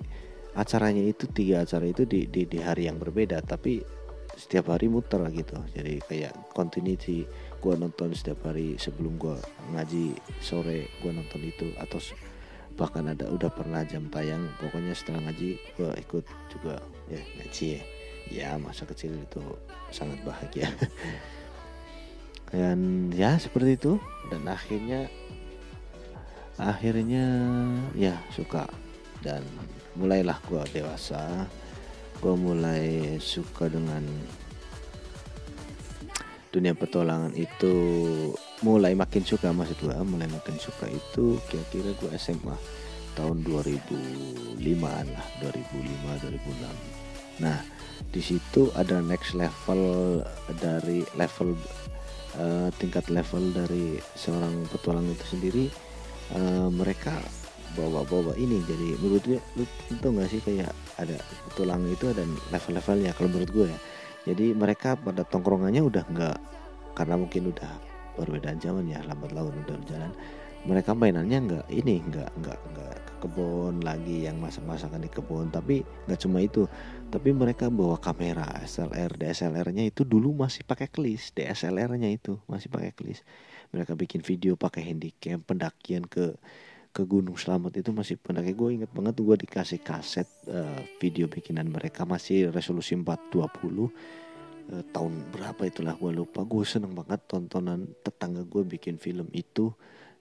acaranya 0.54 1.02
itu 1.07 1.30
tiga 1.30 1.62
acara 1.62 1.87
itu 1.87 2.02
di, 2.07 2.26
di, 2.26 2.47
di 2.47 2.59
hari 2.59 2.90
yang 2.90 2.99
berbeda 2.99 3.38
tapi 3.45 3.83
setiap 4.35 4.73
hari 4.73 4.88
muter 4.88 5.21
gitu. 5.35 5.59
Jadi 5.76 6.00
kayak 6.07 6.35
continuity 6.57 7.28
gue 7.61 7.75
nonton 7.76 8.16
setiap 8.16 8.40
hari 8.49 8.80
sebelum 8.80 9.21
gue 9.21 9.37
ngaji 9.76 10.16
sore 10.40 10.88
gue 11.04 11.12
nonton 11.12 11.45
itu 11.45 11.69
atau 11.76 12.00
bahkan 12.78 13.12
ada 13.12 13.28
udah 13.28 13.52
pernah 13.52 13.85
jam 13.85 14.09
tayang 14.09 14.49
pokoknya 14.57 14.97
setelah 14.97 15.28
ngaji 15.28 15.61
gue 15.76 15.90
ikut 16.09 16.25
juga 16.49 16.80
ya 17.12 17.21
ngaji 17.40 17.66
ya. 17.76 17.83
Ya 18.30 18.50
masa 18.62 18.87
kecil 18.87 19.12
itu 19.19 19.42
sangat 19.90 20.23
bahagia. 20.23 20.71
Dan 22.54 23.11
ya 23.11 23.38
seperti 23.38 23.75
itu. 23.75 23.92
Dan 24.30 24.47
akhirnya 24.47 25.11
akhirnya 26.57 27.26
ya 27.99 28.14
suka. 28.30 28.71
Dan 29.21 29.42
mulailah 29.97 30.38
gue 30.47 30.62
dewasa. 30.75 31.47
Gue 32.20 32.35
mulai 32.37 33.16
suka 33.16 33.70
dengan 33.73 34.04
dunia 36.50 36.75
petualangan 36.75 37.32
itu 37.38 37.75
mulai 38.66 38.99
makin 38.99 39.23
suka 39.23 39.54
maksud 39.54 39.78
gue 39.87 39.94
mulai 40.02 40.26
makin 40.26 40.59
suka 40.59 40.90
itu 40.90 41.38
kira-kira 41.47 41.94
gue 41.94 42.11
SMA 42.18 42.59
tahun 43.14 43.47
2005an 43.47 45.06
lah 45.14 45.26
2005 45.47 46.26
2006 46.26 47.47
nah 47.47 47.62
di 48.11 48.18
situ 48.18 48.66
ada 48.75 48.99
next 48.99 49.38
level 49.38 50.18
dari 50.59 51.06
level 51.14 51.54
uh, 52.38 52.68
tingkat 52.78 53.11
level 53.11 53.50
dari 53.50 53.99
seorang 54.14 54.66
petualang 54.70 55.09
itu 55.11 55.25
sendiri. 55.26 55.66
Uh, 56.30 56.70
mereka 56.70 57.18
bawa-bawa 57.79 58.35
ini 58.35 58.59
jadi 58.67 58.99
menurut 58.99 59.23
gue 59.23 59.41
lu 59.55 59.65
tentu 59.87 60.09
nggak 60.11 60.29
sih 60.31 60.41
kayak 60.43 60.71
ada 60.99 61.17
tulang 61.55 61.87
itu 61.87 62.11
ada 62.11 62.27
level-levelnya 62.50 63.15
kalau 63.15 63.29
menurut 63.31 63.50
gue 63.50 63.67
ya. 63.71 63.81
Jadi 64.21 64.53
mereka 64.53 65.00
pada 65.00 65.25
tongkrongannya 65.25 65.81
udah 65.81 66.05
nggak 66.11 66.39
karena 66.93 67.15
mungkin 67.17 67.55
udah 67.55 67.73
perbedaan 68.19 68.59
zaman 68.61 68.91
ya 68.91 69.00
lambat 69.07 69.33
laun 69.33 69.55
udah 69.65 69.77
berjalan 69.81 70.12
mereka 70.61 70.93
mainannya 70.93 71.39
nggak 71.41 71.67
ini 71.73 72.05
nggak 72.05 72.31
nggak 72.37 72.61
nggak 72.75 72.97
ke 73.00 73.15
kebun 73.25 73.81
lagi 73.81 74.29
yang 74.29 74.37
masak-masakan 74.37 75.00
di 75.00 75.09
kebun 75.09 75.49
tapi 75.49 75.81
nggak 76.05 76.21
cuma 76.21 76.45
itu. 76.45 76.69
Tapi 77.09 77.33
mereka 77.33 77.73
bawa 77.73 77.97
kamera 77.97 78.61
SLR 78.67 79.17
DSLR-nya 79.17 79.89
itu 79.89 80.05
dulu 80.05 80.37
masih 80.37 80.62
pakai 80.69 80.91
klis 80.93 81.33
DSLR-nya 81.33 82.12
itu 82.12 82.37
masih 82.47 82.69
pakai 82.69 82.93
klis 82.93 83.25
mereka 83.71 83.95
bikin 83.95 84.21
video 84.21 84.59
pakai 84.59 84.83
handycam 84.91 85.43
pendakian 85.47 86.05
ke 86.07 86.35
ke 86.90 87.06
Gunung 87.06 87.38
Selamat 87.38 87.70
itu 87.78 87.94
masih 87.94 88.18
pendaki 88.18 88.50
gue 88.50 88.82
inget 88.82 88.90
banget 88.90 89.23
gue 89.23 89.37
dikasih 89.47 89.78
kaset 89.78 90.26
uh, 90.50 90.82
video 90.99 91.30
bikinan 91.30 91.70
mereka 91.70 92.02
masih 92.02 92.50
resolusi 92.50 92.99
420 92.99 93.06
uh, 93.06 93.87
eh, 94.75 94.85
tahun 94.90 95.12
berapa 95.30 95.62
itulah 95.70 95.94
gue 95.94 96.11
lupa. 96.11 96.42
Gue 96.42 96.66
seneng 96.66 96.99
banget 96.99 97.23
tontonan 97.30 97.94
tetangga 98.02 98.42
gue 98.42 98.66
bikin 98.66 98.99
film 98.99 99.30
itu 99.30 99.70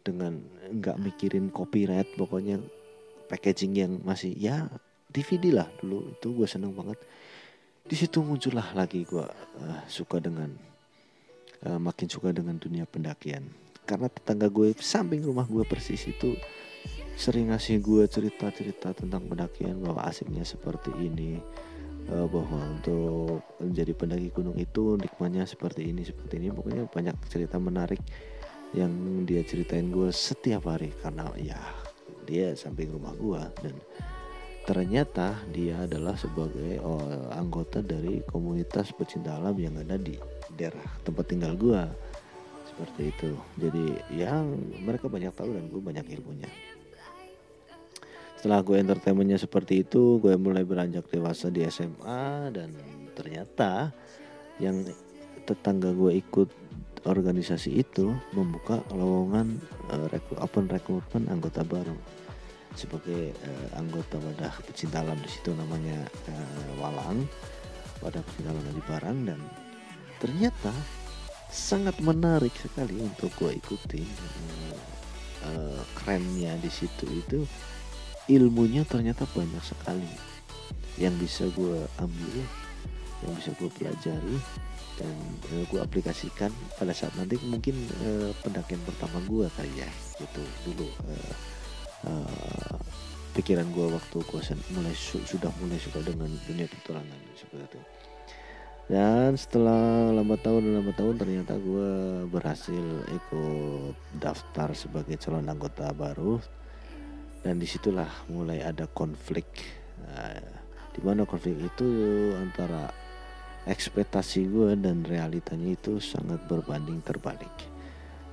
dengan 0.05 0.37
nggak 0.69 0.97
mikirin 1.01 1.49
copyright 1.49 2.13
pokoknya 2.13 2.61
packaging 3.25 3.73
yang 3.73 3.91
masih 4.05 4.37
ya 4.37 4.69
DVD 5.09 5.49
lah 5.65 5.67
dulu. 5.81 6.13
Itu 6.13 6.37
gue 6.37 6.45
seneng 6.45 6.77
banget. 6.77 7.01
Di 7.81 7.97
situ 7.97 8.21
muncullah 8.21 8.77
lagi 8.77 9.09
gue 9.09 9.25
uh, 9.25 9.81
suka 9.89 10.21
dengan 10.21 10.53
uh, 11.65 11.81
makin 11.81 12.05
suka 12.05 12.29
dengan 12.29 12.61
dunia 12.61 12.85
pendakian 12.85 13.68
karena 13.89 14.05
tetangga 14.05 14.53
gue 14.53 14.77
samping 14.77 15.25
rumah 15.25 15.49
gue 15.49 15.65
persis 15.65 16.05
itu 16.05 16.37
sering 17.17 17.49
ngasih 17.49 17.81
gue 17.81 18.05
cerita-cerita 18.05 18.93
tentang 18.93 19.25
pendakian 19.25 19.81
bahwa 19.81 20.05
asiknya 20.05 20.45
seperti 20.45 20.93
ini 21.01 21.41
uh, 22.13 22.29
bahwa 22.29 22.79
untuk 22.79 23.43
menjadi 23.59 23.91
pendaki 23.97 24.29
gunung 24.31 24.55
itu 24.55 24.95
nikmatnya 24.95 25.43
seperti 25.43 25.89
ini 25.89 26.05
seperti 26.07 26.39
ini. 26.39 26.53
Pokoknya 26.53 26.87
banyak 26.87 27.17
cerita 27.27 27.57
menarik 27.59 27.99
yang 28.77 29.25
dia 29.25 29.41
ceritain 29.41 29.89
gue 29.89 30.13
setiap 30.13 30.69
hari 30.69 30.93
karena 31.01 31.27
ya 31.35 31.59
dia 32.23 32.53
samping 32.55 32.93
rumah 32.93 33.11
gue. 33.17 33.41
Dan 33.67 33.75
ternyata 34.63 35.33
dia 35.51 35.83
adalah 35.83 36.13
sebagai 36.15 36.77
oh, 36.85 37.01
anggota 37.33 37.81
dari 37.81 38.21
komunitas 38.29 38.93
pecinta 38.93 39.35
alam 39.35 39.57
yang 39.57 39.75
ada 39.81 39.97
di 39.97 40.15
daerah 40.55 40.85
tempat 41.03 41.25
tinggal 41.25 41.57
gue 41.57 41.81
seperti 42.79 43.11
itu. 43.11 43.31
Jadi 43.59 43.83
yang 44.15 44.55
mereka 44.79 45.11
banyak 45.11 45.35
tahu 45.35 45.51
dan 45.51 45.67
gue 45.67 45.83
banyak 45.83 46.07
ilmunya. 46.15 46.47
Setelah 48.39 48.63
gue 48.63 48.79
entertainmentnya 48.79 49.35
seperti 49.35 49.83
itu 49.83 50.23
gue 50.23 50.39
mulai 50.39 50.63
beranjak 50.63 51.11
dewasa 51.11 51.51
di 51.51 51.67
SMA 51.67 52.55
dan 52.55 52.71
ternyata 53.11 53.91
yang 54.63 54.87
tetangga 55.43 55.91
gue 55.91 56.23
ikut 56.23 56.47
organisasi 57.03 57.83
itu 57.83 58.15
membuka 58.31 58.79
lowongan 58.95 59.59
uh, 59.91 60.07
open 60.39 60.71
recruitment 60.71 61.27
anggota 61.27 61.67
baru. 61.67 61.99
Sebagai 62.79 63.35
uh, 63.35 63.67
anggota 63.75 64.23
wadah 64.23 64.55
pecinta 64.71 65.03
alam 65.03 65.19
di 65.19 65.27
situ 65.27 65.51
namanya 65.51 66.07
uh, 66.31 66.79
Walang 66.79 67.27
wadah 67.99 68.23
pecinta 68.23 68.55
alam 68.55 68.63
di 68.71 68.83
Barang 68.87 69.19
dan 69.27 69.39
ternyata 70.23 70.71
sangat 71.49 71.97
menarik 71.99 72.53
sekali 72.53 73.01
untuk 73.01 73.33
gue 73.41 73.57
ikuti 73.57 74.05
uh, 74.05 74.77
uh, 75.49 75.81
kerennya 75.97 76.53
di 76.61 76.69
situ 76.69 77.05
itu 77.09 77.39
ilmunya 78.29 78.85
ternyata 78.85 79.25
banyak 79.33 79.61
sekali. 79.65 80.13
Yang 81.01 81.15
bisa 81.25 81.43
gue 81.53 81.85
ambil 81.97 82.45
yang 83.19 83.33
bisa 83.35 83.51
gue 83.59 83.69
pelajari 83.75 84.37
dan 84.99 85.15
uh, 85.55 85.63
gue 85.67 85.79
aplikasikan 85.79 86.51
pada 86.75 86.91
saat 86.91 87.11
nanti 87.15 87.39
mungkin 87.47 87.75
uh, 88.03 88.31
pendakian 88.43 88.79
pertama 88.83 89.19
gue 89.27 89.47
kali 89.55 89.73
ya 89.79 89.89
gitu 90.19 90.43
dulu 90.67 90.87
uh, 91.07 91.33
uh, 92.07 92.75
pikiran 93.35 93.67
gue 93.71 93.87
waktu 93.91 94.17
gue 94.23 94.41
mulai 94.75 94.95
su 94.95 95.19
sudah 95.23 95.51
mulai 95.63 95.79
suka 95.79 96.03
dengan 96.03 96.27
dunia 96.47 96.67
petualangan 96.67 97.19
seperti 97.35 97.75
itu 97.75 97.79
dan 98.89 99.37
setelah 99.37 100.09
lama 100.09 100.33
tahun 100.33 100.65
dan 100.65 100.73
lama 100.81 100.93
tahun 100.97 101.21
ternyata 101.21 101.61
gue 101.61 102.25
berhasil 102.25 102.85
ikut 103.05 103.93
daftar 104.17 104.73
sebagai 104.73 105.13
calon 105.21 105.45
anggota 105.45 105.93
baru. 105.93 106.41
Dan 107.45 107.61
di 107.61 107.69
situlah 107.69 108.09
mulai 108.33 108.65
ada 108.65 108.89
konflik 108.89 109.45
uh, 110.09 110.41
di 110.89 110.99
mana 111.05 111.23
konflik 111.29 111.61
itu 111.61 111.87
antara 112.33 112.89
ekspektasi 113.69 114.49
gue 114.49 114.73
dan 114.81 115.05
realitanya 115.05 115.77
itu 115.77 116.01
sangat 116.01 116.41
berbanding 116.49 117.05
terbalik. 117.05 117.53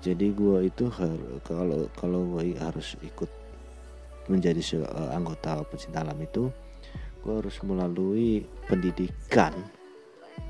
Jadi 0.01 0.33
gue 0.33 0.73
itu 0.73 0.89
kalau 1.45 1.85
kalau 1.93 2.33
gue 2.33 2.57
harus 2.57 2.97
ikut 3.05 3.29
menjadi 4.33 4.81
uh, 4.89 5.13
anggota 5.13 5.61
pecinta 5.69 6.01
alam 6.01 6.17
itu 6.17 6.49
gue 7.21 7.35
harus 7.45 7.61
melalui 7.61 8.49
pendidikan 8.65 9.53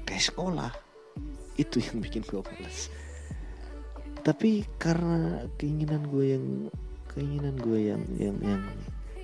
kayak 0.09 0.25
sekolah. 0.33 0.73
Itu 1.57 1.81
yang 1.81 2.05
bikin 2.05 2.25
gue 2.25 2.41
males. 2.41 2.93
Tapi 4.21 4.67
karena 4.77 5.47
keinginan 5.57 6.07
gue 6.11 6.25
yang 6.37 6.47
keinginan 7.17 7.57
gue 7.57 7.79
yang 7.95 8.03
yang 8.21 8.37
yang 8.45 8.63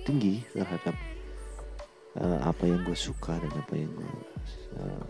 tinggi 0.03 0.41
terhadap 0.55 0.95
uh, 2.17 2.39
apa 2.45 2.63
yang 2.65 2.81
gue 2.83 2.97
suka 2.97 3.37
dan 3.37 3.53
apa 3.53 3.73
yang 3.77 3.91
gue 3.93 4.13
uh, 4.81 5.07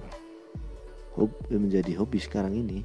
hob, 1.15 1.31
menjadi 1.47 1.95
hobi 1.99 2.19
sekarang 2.19 2.59
ini 2.59 2.83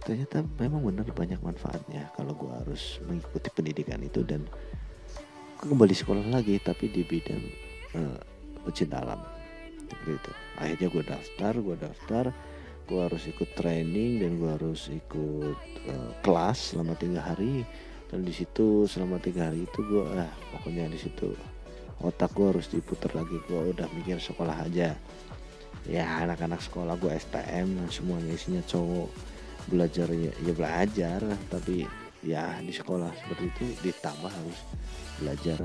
ternyata 0.00 0.40
memang 0.56 0.80
benar 0.80 1.06
banyak 1.12 1.40
manfaatnya 1.44 2.08
kalau 2.16 2.32
gue 2.32 2.52
harus 2.64 2.98
mengikuti 3.04 3.48
pendidikan 3.52 4.00
itu 4.00 4.24
dan 4.24 4.48
kembali 5.60 5.92
sekolah 5.92 6.24
lagi 6.32 6.56
tapi 6.56 6.88
di 6.88 7.04
bidang 7.04 7.44
uh, 8.00 8.18
pecinta 8.64 9.04
alam 9.04 9.20
seperti 9.90 10.12
itu. 10.16 10.32
Akhirnya 10.56 10.88
gue 10.88 11.04
daftar 11.04 11.52
gue 11.58 11.76
daftar 11.76 12.24
gue 12.90 13.00
harus 13.06 13.22
ikut 13.30 13.50
training 13.54 14.22
dan 14.22 14.30
gue 14.38 14.50
harus 14.50 14.90
ikut 14.90 15.58
uh, 15.90 16.10
kelas 16.22 16.74
selama 16.74 16.94
tiga 16.94 17.26
hari. 17.26 17.66
Dan 18.10 18.26
di 18.26 18.34
situ 18.34 18.86
selama 18.86 19.22
tiga 19.22 19.50
hari 19.50 19.66
itu 19.66 19.78
gue 19.82 20.02
ah 20.18 20.30
pokoknya 20.54 20.90
di 20.90 20.98
situ 20.98 21.30
otak 22.02 22.34
gue 22.34 22.46
harus 22.54 22.66
diputar 22.70 23.10
lagi. 23.18 23.38
Gue 23.46 23.74
udah 23.74 23.86
mikir 23.94 24.22
sekolah 24.22 24.66
aja. 24.66 24.94
Ya 25.86 26.04
anak-anak 26.22 26.62
sekolah 26.62 26.94
gue 26.98 27.10
STM 27.10 27.90
semuanya 27.90 28.34
isinya 28.34 28.62
cowok. 28.66 29.10
Belajar 29.70 30.08
ya, 30.14 30.32
ya 30.42 30.52
belajar 30.54 31.20
tapi 31.50 31.86
ya 32.20 32.60
di 32.60 32.72
sekolah 32.72 33.08
seperti 33.16 33.44
itu 33.48 33.64
ditambah 33.86 34.28
harus 34.28 34.58
belajar 35.20 35.58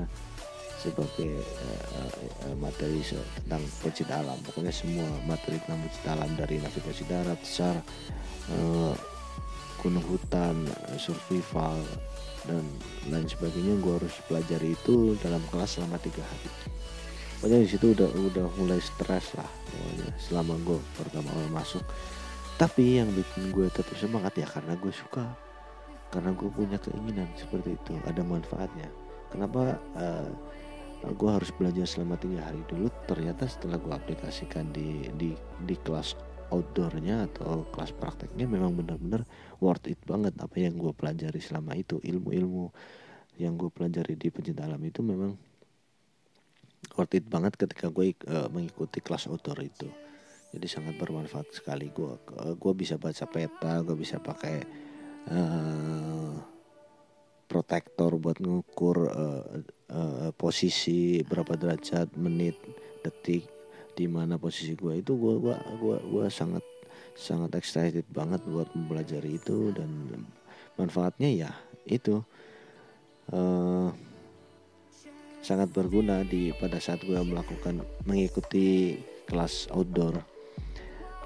sebagai 0.76 1.40
uh, 1.40 2.12
uh, 2.46 2.56
materi 2.60 3.00
tentang 3.42 3.62
pecinta 3.80 4.20
alam. 4.20 4.38
Pokoknya 4.44 4.72
semua 4.72 5.08
materi 5.24 5.56
tentang 5.64 5.80
pecinta 5.88 6.10
alam 6.12 6.30
dari 6.36 6.56
navigasi 6.60 7.04
darat 7.08 7.40
sar 7.42 7.76
uh, 8.52 8.94
gunung 9.80 10.04
hutan 10.04 10.66
survival 10.96 11.78
dan 12.46 12.62
lain 13.10 13.26
sebagainya 13.26 13.74
gue 13.82 13.92
harus 13.98 14.14
pelajari 14.30 14.74
itu 14.74 15.18
dalam 15.20 15.42
kelas 15.50 15.80
selama 15.80 15.98
tiga 16.00 16.22
hari. 16.22 16.50
Pokoknya 17.36 17.58
di 17.64 17.68
situ 17.68 17.86
udah 17.92 18.08
udah 18.08 18.46
mulai 18.56 18.80
stres 18.80 19.36
lah 19.36 19.50
pokoknya 19.68 20.08
selama 20.16 20.54
gue 20.64 20.78
pertama 20.96 21.28
awal 21.34 21.50
masuk. 21.52 21.84
Tapi 22.56 23.04
yang 23.04 23.12
bikin 23.12 23.52
gue 23.52 23.68
tetap 23.68 23.92
semangat 24.00 24.32
ya 24.40 24.48
karena 24.48 24.72
gue 24.80 24.92
suka. 24.92 25.24
Karena 26.08 26.32
gue 26.32 26.48
punya 26.48 26.78
keinginan 26.80 27.28
seperti 27.36 27.76
itu 27.76 27.92
ada 28.06 28.22
manfaatnya 28.22 29.05
kenapa 29.36 29.76
uh, 30.00 30.32
eh, 31.04 31.12
gue 31.12 31.30
harus 31.30 31.52
belajar 31.52 31.84
selama 31.84 32.16
tiga 32.16 32.48
hari 32.48 32.64
dulu? 32.64 32.88
Ternyata 33.04 33.44
setelah 33.44 33.76
gue 33.76 33.92
aplikasikan 33.92 34.72
di 34.72 35.04
di 35.12 35.36
di 35.62 35.76
kelas 35.76 36.16
outdoornya 36.48 37.28
atau 37.28 37.68
kelas 37.68 37.92
prakteknya 37.92 38.48
memang 38.48 38.72
benar-benar 38.72 39.28
worth 39.60 39.90
it 39.90 40.00
banget 40.08 40.32
apa 40.40 40.56
yang 40.56 40.80
gue 40.80 40.96
pelajari 40.96 41.38
selama 41.38 41.76
itu. 41.76 42.00
Ilmu-ilmu 42.00 42.72
yang 43.36 43.60
gue 43.60 43.68
pelajari 43.68 44.16
di 44.16 44.32
pencinta 44.32 44.64
alam 44.64 44.80
itu 44.80 45.04
memang 45.04 45.36
worth 46.96 47.12
it 47.12 47.28
banget 47.28 47.60
ketika 47.60 47.92
gue 47.92 48.16
uh, 48.32 48.48
mengikuti 48.48 49.04
kelas 49.04 49.28
outdoor 49.28 49.60
itu. 49.60 49.92
Jadi 50.56 50.66
sangat 50.72 50.96
bermanfaat 50.96 51.52
sekali 51.52 51.92
gue 51.92 52.16
uh, 52.16 52.54
gue 52.56 52.72
bisa 52.72 52.96
baca 52.96 53.28
peta 53.28 53.84
gue 53.84 53.96
bisa 53.98 54.16
pakai 54.16 54.64
uh, 55.28 56.55
protektor 57.46 58.18
buat 58.18 58.42
ngukur 58.42 58.96
uh, 59.10 59.44
uh, 59.90 60.30
posisi 60.34 61.22
berapa 61.22 61.54
derajat 61.54 62.14
menit 62.18 62.58
detik 63.06 63.46
di 63.96 64.04
mana 64.10 64.36
posisi 64.36 64.76
gue 64.76 65.00
itu 65.00 65.16
gue 65.16 65.34
gua 65.40 65.56
gua 65.80 65.96
gua 66.04 66.26
sangat 66.28 66.60
sangat 67.16 67.56
excited 67.56 68.04
banget 68.12 68.44
buat 68.44 68.68
mempelajari 68.76 69.40
itu 69.40 69.72
dan 69.72 69.88
manfaatnya 70.76 71.32
ya 71.32 71.50
itu. 71.88 72.20
Uh, 73.26 73.90
sangat 75.46 75.70
berguna 75.70 76.26
di 76.26 76.50
pada 76.58 76.82
saat 76.82 77.06
gue 77.06 77.14
melakukan 77.22 77.78
mengikuti 78.02 78.98
kelas 79.30 79.70
outdoor 79.70 80.18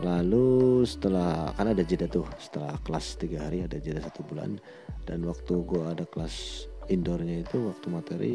lalu 0.00 0.82
setelah 0.88 1.52
kan 1.52 1.68
ada 1.68 1.84
jeda 1.84 2.08
tuh 2.08 2.24
setelah 2.40 2.76
kelas 2.80 3.20
tiga 3.20 3.44
hari 3.44 3.64
ada 3.64 3.76
jeda 3.76 4.00
satu 4.00 4.24
bulan. 4.24 4.56
Dan 5.04 5.24
waktu 5.28 5.60
gue 5.64 5.82
ada 5.84 6.04
kelas 6.08 6.66
indoornya 6.88 7.44
itu 7.44 7.68
waktu 7.68 7.86
materi 7.92 8.32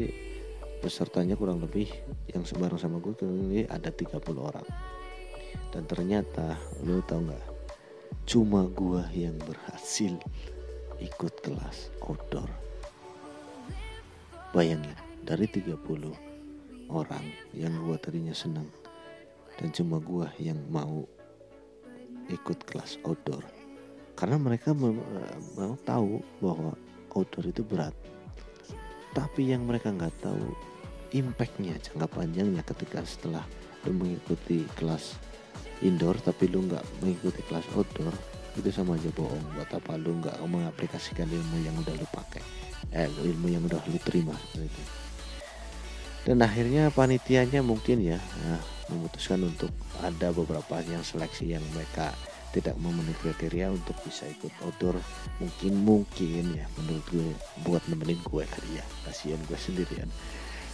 pesertanya 0.78 1.34
kurang 1.34 1.58
lebih 1.62 1.88
yang 2.30 2.46
sebarang 2.46 2.78
sama 2.78 3.02
gue 3.02 3.16
kurang 3.16 3.48
lebih 3.48 3.66
ada 3.66 3.90
30 3.90 4.22
orang. 4.38 4.66
Dan 5.72 5.88
ternyata 5.88 6.54
lo 6.84 7.02
tau 7.02 7.22
nggak? 7.22 7.44
Cuma 8.26 8.66
gue 8.70 9.02
yang 9.14 9.34
berhasil 9.42 10.14
ikut 11.02 11.34
kelas 11.42 11.90
outdoor. 12.04 12.48
Bayangin 14.54 14.96
dari 15.26 15.50
30 15.50 15.76
orang 16.92 17.24
yang 17.50 17.74
gue 17.82 17.96
tadinya 17.98 18.32
senang 18.32 18.70
dan 19.58 19.72
cuma 19.72 19.98
gue 19.98 20.28
yang 20.38 20.60
mau 20.70 21.08
ikut 22.30 22.58
kelas 22.66 22.98
outdoor. 23.06 23.42
Karena 24.16 24.40
mereka 24.40 24.72
mau, 24.72 24.96
tahu 25.84 26.24
bahwa 26.40 26.72
outdoor 27.12 27.44
itu 27.52 27.60
berat. 27.60 27.92
Tapi 29.12 29.52
yang 29.52 29.64
mereka 29.64 29.92
nggak 29.92 30.12
tahu 30.24 30.52
impactnya 31.12 31.76
jangka 31.80 32.08
panjangnya 32.10 32.60
ketika 32.66 33.00
setelah 33.06 33.44
lu 33.86 33.94
mengikuti 33.94 34.66
kelas 34.76 35.16
indoor 35.80 36.18
tapi 36.18 36.50
lu 36.50 36.66
nggak 36.66 36.84
mengikuti 37.00 37.40
kelas 37.46 37.64
outdoor 37.76 38.12
itu 38.56 38.68
sama 38.72 38.96
aja 38.96 39.08
bohong. 39.12 39.44
Buat 39.56 39.70
apa 39.76 39.96
lu 40.00 40.20
nggak 40.20 40.36
mengaplikasikan 40.44 41.28
ilmu 41.28 41.56
yang 41.64 41.76
udah 41.80 41.94
lu 41.96 42.06
pakai? 42.12 42.44
Eh 42.92 43.08
ilmu 43.08 43.52
yang 43.52 43.64
udah 43.64 43.80
lu 43.88 44.00
terima 44.00 44.32
seperti 44.36 44.68
itu 44.68 45.05
dan 46.26 46.42
akhirnya 46.42 46.90
panitianya 46.90 47.62
mungkin 47.62 48.02
ya 48.02 48.18
nah, 48.42 48.58
memutuskan 48.90 49.46
untuk 49.46 49.70
ada 50.02 50.34
beberapa 50.34 50.82
yang 50.82 51.06
seleksi 51.06 51.54
yang 51.54 51.62
mereka 51.70 52.10
tidak 52.56 52.74
memenuhi 52.80 53.12
kriteria 53.20 53.68
untuk 53.68 53.92
bisa 54.00 54.24
ikut 54.32 54.48
outdoor. 54.64 54.96
Mungkin 55.44 55.72
mungkin 55.84 56.56
ya 56.56 56.64
menurut 56.80 57.04
gue 57.12 57.28
buat 57.68 57.84
nemenin 57.84 58.16
gue 58.24 58.44
kali 58.48 58.70
ya 58.80 58.84
kasihan 59.04 59.40
gue 59.44 59.58
sendirian. 59.60 60.08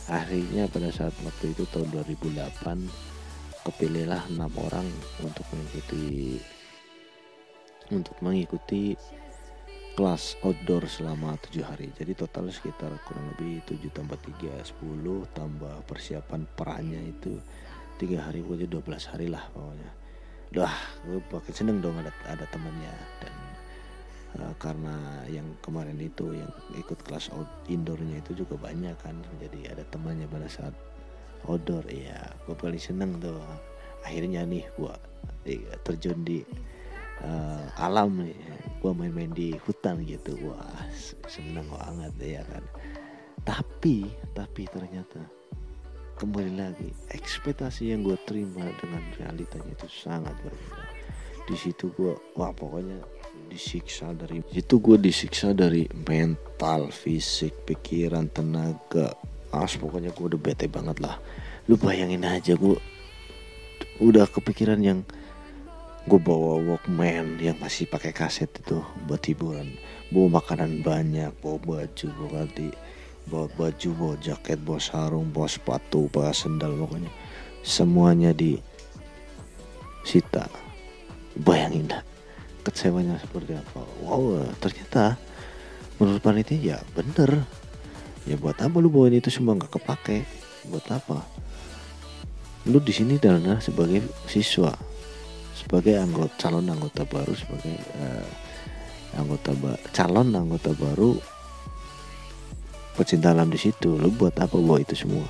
Akhirnya 0.06 0.70
pada 0.70 0.94
saat 0.94 1.14
waktu 1.26 1.50
itu 1.50 1.66
tahun 1.74 1.90
2008 1.90 3.66
kepilihlah 3.66 4.22
enam 4.30 4.52
orang 4.62 4.86
untuk 5.22 5.46
mengikuti 5.54 6.38
untuk 7.90 8.14
mengikuti 8.22 8.94
kelas 9.92 10.40
outdoor 10.40 10.88
selama 10.88 11.36
tujuh 11.48 11.64
hari. 11.64 11.92
Jadi 11.92 12.16
total 12.16 12.48
sekitar 12.48 12.88
kurang 13.04 13.28
lebih 13.36 13.60
7 13.68 13.92
tambah 13.92 14.16
3 14.40 14.64
10 14.80 15.36
tambah 15.36 15.74
persiapan 15.84 16.48
perannya 16.56 17.12
itu 17.12 17.36
tiga 18.00 18.24
hari 18.24 18.40
pokoknya 18.40 18.68
12 18.72 19.12
hari 19.12 19.26
lah 19.28 19.44
pokoknya. 19.52 19.90
Wah, 20.52 20.76
gue 21.08 21.20
pakai 21.32 21.52
seneng 21.52 21.80
dong 21.80 21.96
ada 21.96 22.12
ada 22.28 22.44
temannya 22.48 22.92
dan 23.20 23.34
uh, 24.40 24.54
karena 24.60 25.24
yang 25.28 25.48
kemarin 25.64 25.96
itu 26.00 26.36
yang 26.36 26.52
ikut 26.76 27.00
kelas 27.04 27.32
out 27.32 27.48
indoornya 27.68 28.20
itu 28.24 28.32
juga 28.44 28.56
banyak 28.56 28.96
kan. 29.00 29.16
Jadi 29.40 29.68
ada 29.68 29.84
temannya 29.92 30.24
pada 30.28 30.48
saat 30.48 30.72
outdoor 31.44 31.84
ya 31.92 32.32
gue 32.48 32.56
paling 32.56 32.80
seneng 32.80 33.20
tuh. 33.20 33.40
Akhirnya 34.08 34.44
nih 34.48 34.64
gue 34.76 34.94
eh, 35.46 35.62
terjun 35.84 36.24
di 36.24 36.40
uh, 37.22 37.64
alam 37.78 38.26
gue 38.82 38.92
main-main 38.92 39.30
di 39.30 39.54
hutan 39.62 40.02
gitu. 40.02 40.34
Wah 40.42 40.86
seneng 41.30 41.66
banget 41.70 42.14
ya 42.18 42.42
kan. 42.46 42.64
Tapi 43.42 44.10
tapi 44.34 44.62
ternyata 44.70 45.22
kembali 46.18 46.52
lagi 46.54 46.90
ekspektasi 47.10 47.94
yang 47.94 48.06
gue 48.06 48.18
terima 48.26 48.62
dengan 48.78 49.02
realitanya 49.18 49.70
itu 49.74 49.88
sangat 49.90 50.34
berbeda. 50.42 50.84
Di 51.46 51.56
situ 51.58 51.90
gue 51.94 52.14
wah 52.38 52.54
pokoknya 52.54 53.02
disiksa 53.50 54.14
dari 54.14 54.42
itu 54.54 54.78
gue 54.78 54.96
disiksa 54.98 55.50
dari 55.50 55.86
mental 56.06 56.90
fisik 56.90 57.66
pikiran 57.66 58.30
tenaga. 58.30 59.14
As 59.52 59.76
pokoknya 59.76 60.14
gue 60.16 60.32
udah 60.32 60.40
bete 60.40 60.66
banget 60.66 60.98
lah. 61.02 61.18
Lu 61.70 61.78
bayangin 61.78 62.24
aja 62.24 62.56
gue 62.58 62.78
udah 64.00 64.26
kepikiran 64.30 64.80
yang 64.80 65.04
gue 66.02 66.18
bawa 66.18 66.58
walkman 66.58 67.38
yang 67.38 67.54
masih 67.62 67.86
pakai 67.86 68.10
kaset 68.10 68.50
itu 68.50 68.82
buat 69.06 69.22
hiburan. 69.22 69.78
Bawa 70.10 70.42
makanan 70.42 70.82
banyak 70.82 71.30
bawa 71.38 71.58
baju 71.62 72.06
bawa 72.18 72.28
ganti 72.42 72.74
bawa 73.30 73.46
baju 73.54 73.88
bawa 73.94 74.14
jaket 74.18 74.58
bawa 74.66 74.82
sarung 74.82 75.30
bawa 75.30 75.46
sepatu 75.46 76.10
bawa 76.10 76.34
sendal 76.34 76.74
pokoknya. 76.74 77.10
Semuanya 77.62 78.34
di 78.34 78.58
sita. 80.02 80.50
Bayangin 81.38 81.86
dah 81.86 82.02
kecewanya 82.66 83.22
seperti 83.22 83.54
apa. 83.54 83.86
Wow 84.02 84.42
ternyata 84.58 85.14
menurut 86.02 86.18
panitia 86.18 86.58
ya 86.58 86.76
bener. 86.98 87.46
Ya 88.26 88.34
buat 88.34 88.58
apa 88.58 88.74
lu 88.82 88.90
bawain 88.90 89.22
itu 89.22 89.30
semua 89.30 89.54
nggak 89.54 89.78
kepake? 89.78 90.26
Buat 90.66 90.86
apa? 90.90 91.22
Lu 92.66 92.82
di 92.82 92.90
sini 92.90 93.22
adalah 93.22 93.62
sebagai 93.62 94.02
siswa 94.26 94.74
sebagai 95.62 95.94
anggota 95.96 96.34
calon 96.36 96.66
anggota 96.66 97.06
baru 97.06 97.32
sebagai 97.32 97.76
uh, 98.02 98.28
anggota 99.16 99.50
ba 99.54 99.72
calon 99.94 100.34
anggota 100.34 100.74
baru 100.74 101.16
pecinta 102.98 103.32
alam 103.32 103.48
di 103.48 103.56
situ. 103.56 103.96
Lu 103.96 104.12
buat 104.12 104.36
apa 104.36 104.58
bawa 104.58 104.82
itu 104.82 104.92
semua? 104.98 105.24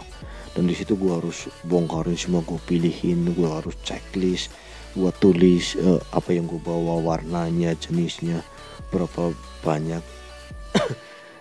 Dan 0.53 0.69
di 0.69 0.75
situ 0.77 0.97
gua 0.97 1.21
harus 1.21 1.49
bongkarin 1.65 2.17
semua 2.17 2.45
gua 2.45 2.61
pilihin 2.65 3.33
gua 3.33 3.61
harus 3.61 3.77
checklist 3.85 4.53
gua 4.93 5.09
tulis 5.17 5.77
uh, 5.81 6.01
apa 6.13 6.37
yang 6.37 6.45
gua 6.45 6.61
bawa 6.61 6.95
warnanya 7.01 7.73
jenisnya 7.81 8.45
berapa 8.93 9.33
banyak 9.65 10.05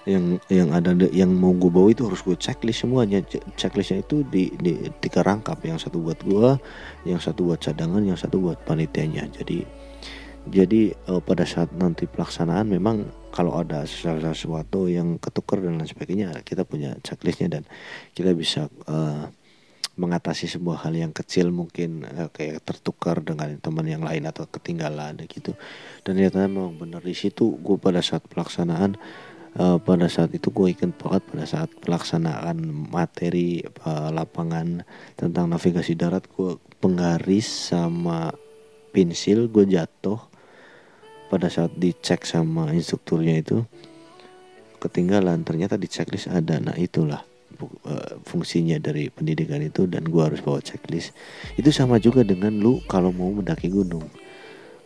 yang 0.10 0.42
yang 0.50 0.74
ada 0.74 0.98
yang 1.14 1.30
mau 1.30 1.54
gue 1.54 1.70
bawa 1.70 1.94
itu 1.94 2.10
harus 2.10 2.26
gue 2.26 2.34
checklist 2.34 2.86
semuanya. 2.86 3.22
Checklistnya 3.54 4.02
itu 4.02 4.26
di, 4.26 4.50
di 4.58 4.90
tiga 4.98 5.22
rangkap. 5.22 5.62
Yang 5.62 5.90
satu 5.90 6.02
buat 6.02 6.20
gue 6.26 6.50
yang 7.06 7.22
satu 7.22 7.54
buat 7.54 7.62
cadangan 7.62 8.02
yang 8.02 8.18
satu 8.18 8.42
buat 8.42 8.58
panitianya. 8.66 9.30
Jadi 9.30 9.82
jadi 10.50 10.98
uh, 11.06 11.22
pada 11.22 11.46
saat 11.46 11.70
nanti 11.78 12.10
pelaksanaan 12.10 12.66
memang 12.66 13.06
kalau 13.30 13.62
ada 13.62 13.86
sesuatu 13.86 14.90
yang 14.90 15.22
ketukar 15.22 15.62
dan 15.62 15.78
lain 15.78 15.86
sebagainya 15.86 16.34
kita 16.42 16.66
punya 16.66 16.98
checklistnya 17.06 17.62
dan 17.62 17.64
kita 18.18 18.34
bisa 18.34 18.66
uh, 18.90 19.30
mengatasi 20.02 20.50
sebuah 20.50 20.88
hal 20.88 20.98
yang 20.98 21.14
kecil 21.14 21.54
mungkin 21.54 22.10
uh, 22.10 22.34
kayak 22.34 22.66
tertukar 22.66 23.22
dengan 23.22 23.54
teman 23.62 23.86
yang 23.86 24.02
lain 24.02 24.26
atau 24.26 24.50
ketinggalan 24.50 25.14
gitu. 25.30 25.54
Dan 26.02 26.18
ternyata 26.18 26.50
memang 26.50 26.74
benar. 26.74 27.06
Di 27.06 27.14
situ 27.14 27.62
gue 27.62 27.78
pada 27.78 28.02
saat 28.02 28.26
pelaksanaan 28.26 28.98
uh, 29.60 29.78
pada 29.82 30.08
saat 30.08 30.32
itu 30.32 30.54
gue 30.54 30.72
ingat 30.72 30.96
banget 30.96 31.24
pada 31.28 31.46
saat 31.48 31.70
pelaksanaan 31.82 32.62
materi 32.92 33.66
uh, 33.84 34.14
lapangan 34.14 34.86
tentang 35.20 35.52
navigasi 35.52 35.98
darat 35.98 36.24
gue 36.32 36.56
penggaris 36.80 37.74
sama 37.74 38.32
pensil 38.96 39.52
gue 39.52 39.68
jatuh. 39.68 40.20
Pada 41.32 41.48
saat 41.48 41.72
dicek 41.80 42.28
sama 42.28 42.76
instrukturnya 42.76 43.40
itu 43.40 43.64
ketinggalan. 44.84 45.48
Ternyata 45.48 45.80
di 45.80 45.88
checklist 45.88 46.28
ada. 46.28 46.60
Nah 46.60 46.76
itulah 46.76 47.24
uh, 47.88 48.20
fungsinya 48.28 48.76
dari 48.84 49.08
pendidikan 49.08 49.64
itu 49.64 49.88
dan 49.88 50.04
gue 50.12 50.20
harus 50.20 50.44
bawa 50.44 50.60
checklist. 50.60 51.16
Itu 51.56 51.72
sama 51.72 52.04
juga 52.04 52.28
dengan 52.28 52.60
lu 52.60 52.84
kalau 52.84 53.16
mau 53.16 53.32
mendaki 53.32 53.72
gunung. 53.72 54.04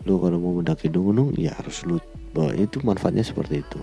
Lu 0.05 0.21
kalau 0.21 0.37
mau 0.37 0.53
mendaki 0.53 0.93
gunung 0.93 1.33
ya 1.33 1.57
harus 1.57 1.81
lu 1.81 1.97
bawa. 2.29 2.53
Itu 2.53 2.77
manfaatnya 2.85 3.25
seperti 3.25 3.65
itu 3.65 3.81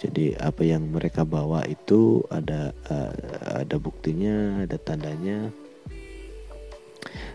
jadi 0.00 0.38
apa 0.40 0.62
yang 0.64 0.88
mereka 0.88 1.26
bawa 1.26 1.66
itu 1.66 2.22
ada 2.30 2.72
uh, 2.88 3.12
ada 3.60 3.76
buktinya 3.76 4.64
ada 4.64 4.76
tandanya 4.78 5.50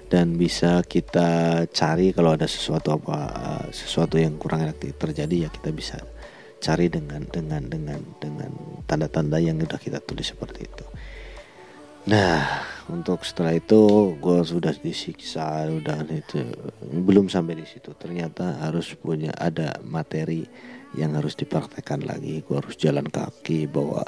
dan 0.07 0.39
bisa 0.39 0.79
kita 0.87 1.63
cari 1.69 2.15
kalau 2.15 2.33
ada 2.33 2.47
sesuatu 2.47 2.95
apa 2.95 3.17
uh, 3.27 3.65
sesuatu 3.69 4.15
yang 4.15 4.39
kurang 4.39 4.63
enak 4.63 4.79
terjadi 4.95 5.47
ya 5.47 5.49
kita 5.51 5.69
bisa 5.75 5.99
cari 6.57 6.89
dengan 6.89 7.21
dengan 7.29 7.61
dengan 7.69 8.01
dengan 8.17 8.51
tanda-tanda 8.89 9.37
yang 9.37 9.61
sudah 9.61 9.79
kita 9.79 9.99
tulis 10.01 10.27
seperti 10.33 10.65
itu. 10.65 10.85
Nah, 12.07 12.63
untuk 12.87 13.27
setelah 13.27 13.51
itu 13.51 14.15
gue 14.15 14.39
sudah 14.47 14.71
disiksa, 14.79 15.67
udah 15.67 16.07
itu 16.07 16.39
belum 17.03 17.27
sampai 17.27 17.59
di 17.59 17.67
situ. 17.67 17.91
Ternyata 17.99 18.63
harus 18.63 18.95
punya 18.95 19.35
ada 19.35 19.75
materi 19.83 20.47
yang 20.97 21.13
harus 21.13 21.37
dipraktekkan 21.37 22.03
lagi. 22.03 22.41
Gue 22.41 22.57
harus 22.57 22.73
jalan 22.75 23.05
kaki 23.05 23.69
bawa 23.69 24.03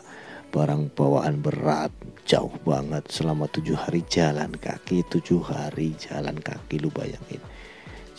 barang 0.49 0.91
bawaan 0.97 1.39
berat. 1.39 1.93
Jauh 2.25 2.51
banget. 2.65 3.05
Selama 3.13 3.45
tujuh 3.47 3.77
hari 3.77 4.01
jalan 4.09 4.57
kaki 4.57 5.05
tujuh 5.07 5.39
hari 5.45 5.93
jalan 6.01 6.35
kaki 6.41 6.81
lu 6.81 6.89
bayangin. 6.89 7.39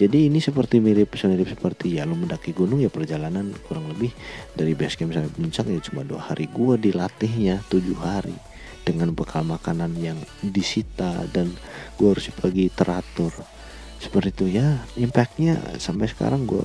Jadi 0.01 0.33
ini 0.33 0.41
seperti 0.41 0.81
mirip 0.81 1.13
mirip 1.13 1.45
seperti 1.53 2.01
ya 2.01 2.09
lu 2.09 2.17
mendaki 2.17 2.57
gunung 2.57 2.81
ya 2.81 2.89
perjalanan 2.89 3.53
kurang 3.69 3.85
lebih 3.93 4.09
dari 4.57 4.73
base 4.73 4.97
camp 4.97 5.13
sampai 5.13 5.29
puncak 5.29 5.69
ya 5.69 5.77
cuma 5.85 6.07
dua 6.09 6.25
hari. 6.25 6.49
Gue 6.49 6.81
dilatihnya 6.81 7.61
tujuh 7.69 8.01
hari 8.01 8.33
dengan 8.81 9.13
bekal 9.13 9.45
makanan 9.45 9.93
yang 10.01 10.17
disita 10.41 11.29
dan 11.37 11.53
gue 12.01 12.09
harus 12.09 12.33
pagi 12.33 12.73
teratur. 12.73 13.29
Seperti 14.01 14.33
itu 14.33 14.47
ya 14.57 14.81
impactnya 14.97 15.77
sampai 15.77 16.09
sekarang 16.09 16.49
gue 16.49 16.65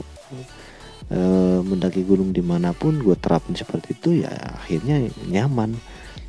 e, 1.10 1.20
mendaki 1.62 2.06
gunung 2.06 2.32
di 2.32 2.42
mana 2.42 2.72
pun 2.72 2.98
gue 3.02 3.18
terapin 3.18 3.58
seperti 3.58 3.98
itu 3.98 4.24
ya 4.24 4.32
akhirnya 4.62 5.10
nyaman. 5.28 5.78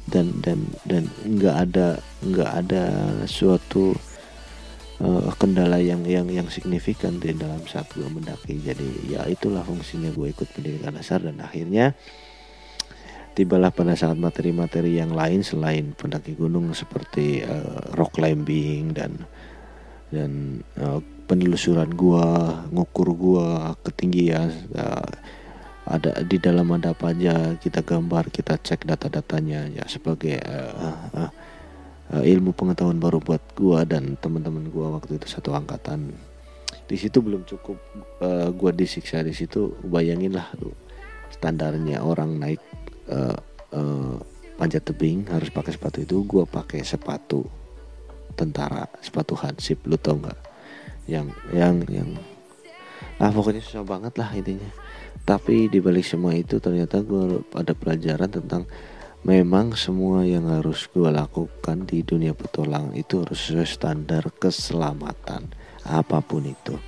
Dan 0.06 0.38
dan 0.38 0.62
dan 0.86 1.10
nggak 1.26 1.56
ada 1.66 1.98
nggak 2.22 2.50
ada 2.62 2.82
suatu 3.26 3.90
uh, 5.00 5.30
kendala 5.36 5.82
yang 5.82 6.06
yang 6.06 6.30
yang 6.30 6.48
signifikan 6.48 7.18
di 7.20 7.34
dalam 7.34 7.60
saat 7.66 7.90
gue 7.92 8.06
mendaki. 8.06 8.54
Jadi 8.62 9.12
ya 9.12 9.26
itulah 9.28 9.66
fungsinya 9.66 10.14
gue 10.14 10.30
ikut 10.32 10.48
pendidikan 10.54 10.94
dasar 10.96 11.20
dan 11.20 11.42
akhirnya 11.42 11.98
tibalah 13.36 13.68
pada 13.68 13.92
saat 13.92 14.16
materi-materi 14.16 14.96
yang 14.96 15.12
lain 15.12 15.44
selain 15.44 15.92
pendaki 15.92 16.32
gunung 16.32 16.72
seperti 16.72 17.44
uh, 17.44 17.92
rock 17.92 18.16
climbing 18.16 18.96
dan 18.96 19.12
dan 20.08 20.62
uh, 20.80 21.02
penelusuran 21.26 21.90
gua 21.92 22.62
ngukur 22.70 23.10
gua 23.12 23.74
ketinggian 23.82 24.54
uh, 24.78 25.10
ada 25.86 26.22
di 26.26 26.38
dalam 26.42 26.66
ada 26.74 26.94
apa 26.94 27.14
aja 27.14 27.54
kita 27.62 27.82
gambar 27.82 28.30
kita 28.34 28.58
cek 28.58 28.86
data-datanya 28.86 29.70
ya 29.70 29.84
sebagai 29.86 30.38
uh, 30.42 30.98
uh, 31.14 31.30
uh, 32.10 32.22
ilmu 32.26 32.54
pengetahuan 32.54 32.98
baru 32.98 33.22
buat 33.22 33.42
gua 33.54 33.86
dan 33.86 34.18
teman-teman 34.18 34.70
gua 34.70 34.98
waktu 34.98 35.18
itu 35.18 35.26
satu 35.30 35.54
angkatan. 35.54 36.14
Di 36.86 36.94
situ 36.94 37.18
belum 37.18 37.42
cukup 37.46 37.78
uh, 38.22 38.50
gua 38.54 38.70
disiksa 38.70 39.22
di 39.22 39.34
situ. 39.34 39.74
Bayangin 39.86 40.38
lah 40.38 40.50
standarnya 41.34 42.02
orang 42.02 42.38
naik 42.38 42.62
uh, 43.10 43.34
uh, 43.74 44.16
panjat 44.58 44.86
tebing 44.86 45.26
harus 45.30 45.50
pakai 45.50 45.74
sepatu 45.74 46.02
itu 46.02 46.22
gua 46.26 46.46
pakai 46.46 46.82
sepatu 46.82 47.46
tentara 48.36 48.86
sepatu 49.00 49.32
hansip 49.38 49.80
lu 49.88 49.96
tau 49.96 50.18
nggak 50.20 50.45
yang 51.06 51.30
yang 51.54 51.82
yang. 51.88 52.10
Ah 53.16 53.32
pokoknya 53.32 53.64
susah 53.64 53.86
banget 53.86 54.14
lah 54.20 54.30
intinya. 54.36 54.68
Tapi 55.26 55.66
dibalik 55.72 56.06
semua 56.06 56.36
itu 56.36 56.60
ternyata 56.62 57.02
gue 57.02 57.42
ada 57.56 57.72
pelajaran 57.74 58.30
tentang 58.30 58.62
memang 59.26 59.74
semua 59.74 60.22
yang 60.22 60.46
harus 60.46 60.86
gue 60.86 61.10
lakukan 61.10 61.82
di 61.82 62.06
dunia 62.06 62.30
petualangan 62.30 62.94
itu 62.94 63.26
harus 63.26 63.42
sesuai 63.42 63.66
standar 63.66 64.22
keselamatan 64.36 65.50
apa 65.82 66.22
pun 66.22 66.46
itu. 66.46 66.78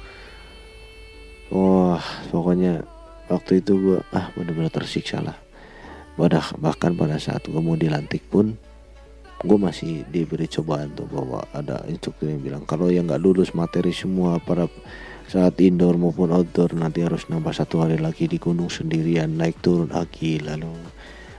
Wah 1.50 2.04
pokoknya 2.30 2.84
waktu 3.32 3.64
itu 3.64 3.72
gue 3.80 3.98
ah 4.14 4.30
benar-benar 4.36 4.70
tersiksa 4.70 5.18
lah. 5.24 5.38
Bahkan 6.18 6.98
pada 6.98 7.16
saat 7.18 7.46
gue 7.46 7.62
mau 7.62 7.78
dilantik 7.78 8.26
pun 8.28 8.58
gue 9.38 9.58
masih 9.58 10.02
diberi 10.10 10.50
cobaan 10.50 10.90
tuh 10.98 11.06
bahwa 11.06 11.46
ada 11.54 11.86
instruktur 11.86 12.26
yang 12.26 12.42
bilang 12.42 12.62
kalau 12.66 12.90
yang 12.90 13.06
nggak 13.06 13.22
lulus 13.22 13.54
materi 13.54 13.94
semua 13.94 14.42
para 14.42 14.66
saat 15.30 15.60
indoor 15.62 15.94
maupun 15.94 16.34
outdoor 16.34 16.74
nanti 16.74 17.04
harus 17.04 17.28
nambah 17.30 17.54
satu 17.54 17.84
hari 17.86 18.00
lagi 18.02 18.26
di 18.26 18.40
gunung 18.40 18.66
sendirian 18.66 19.38
naik 19.38 19.62
turun 19.62 19.94
lagi 19.94 20.42
lalu 20.42 20.72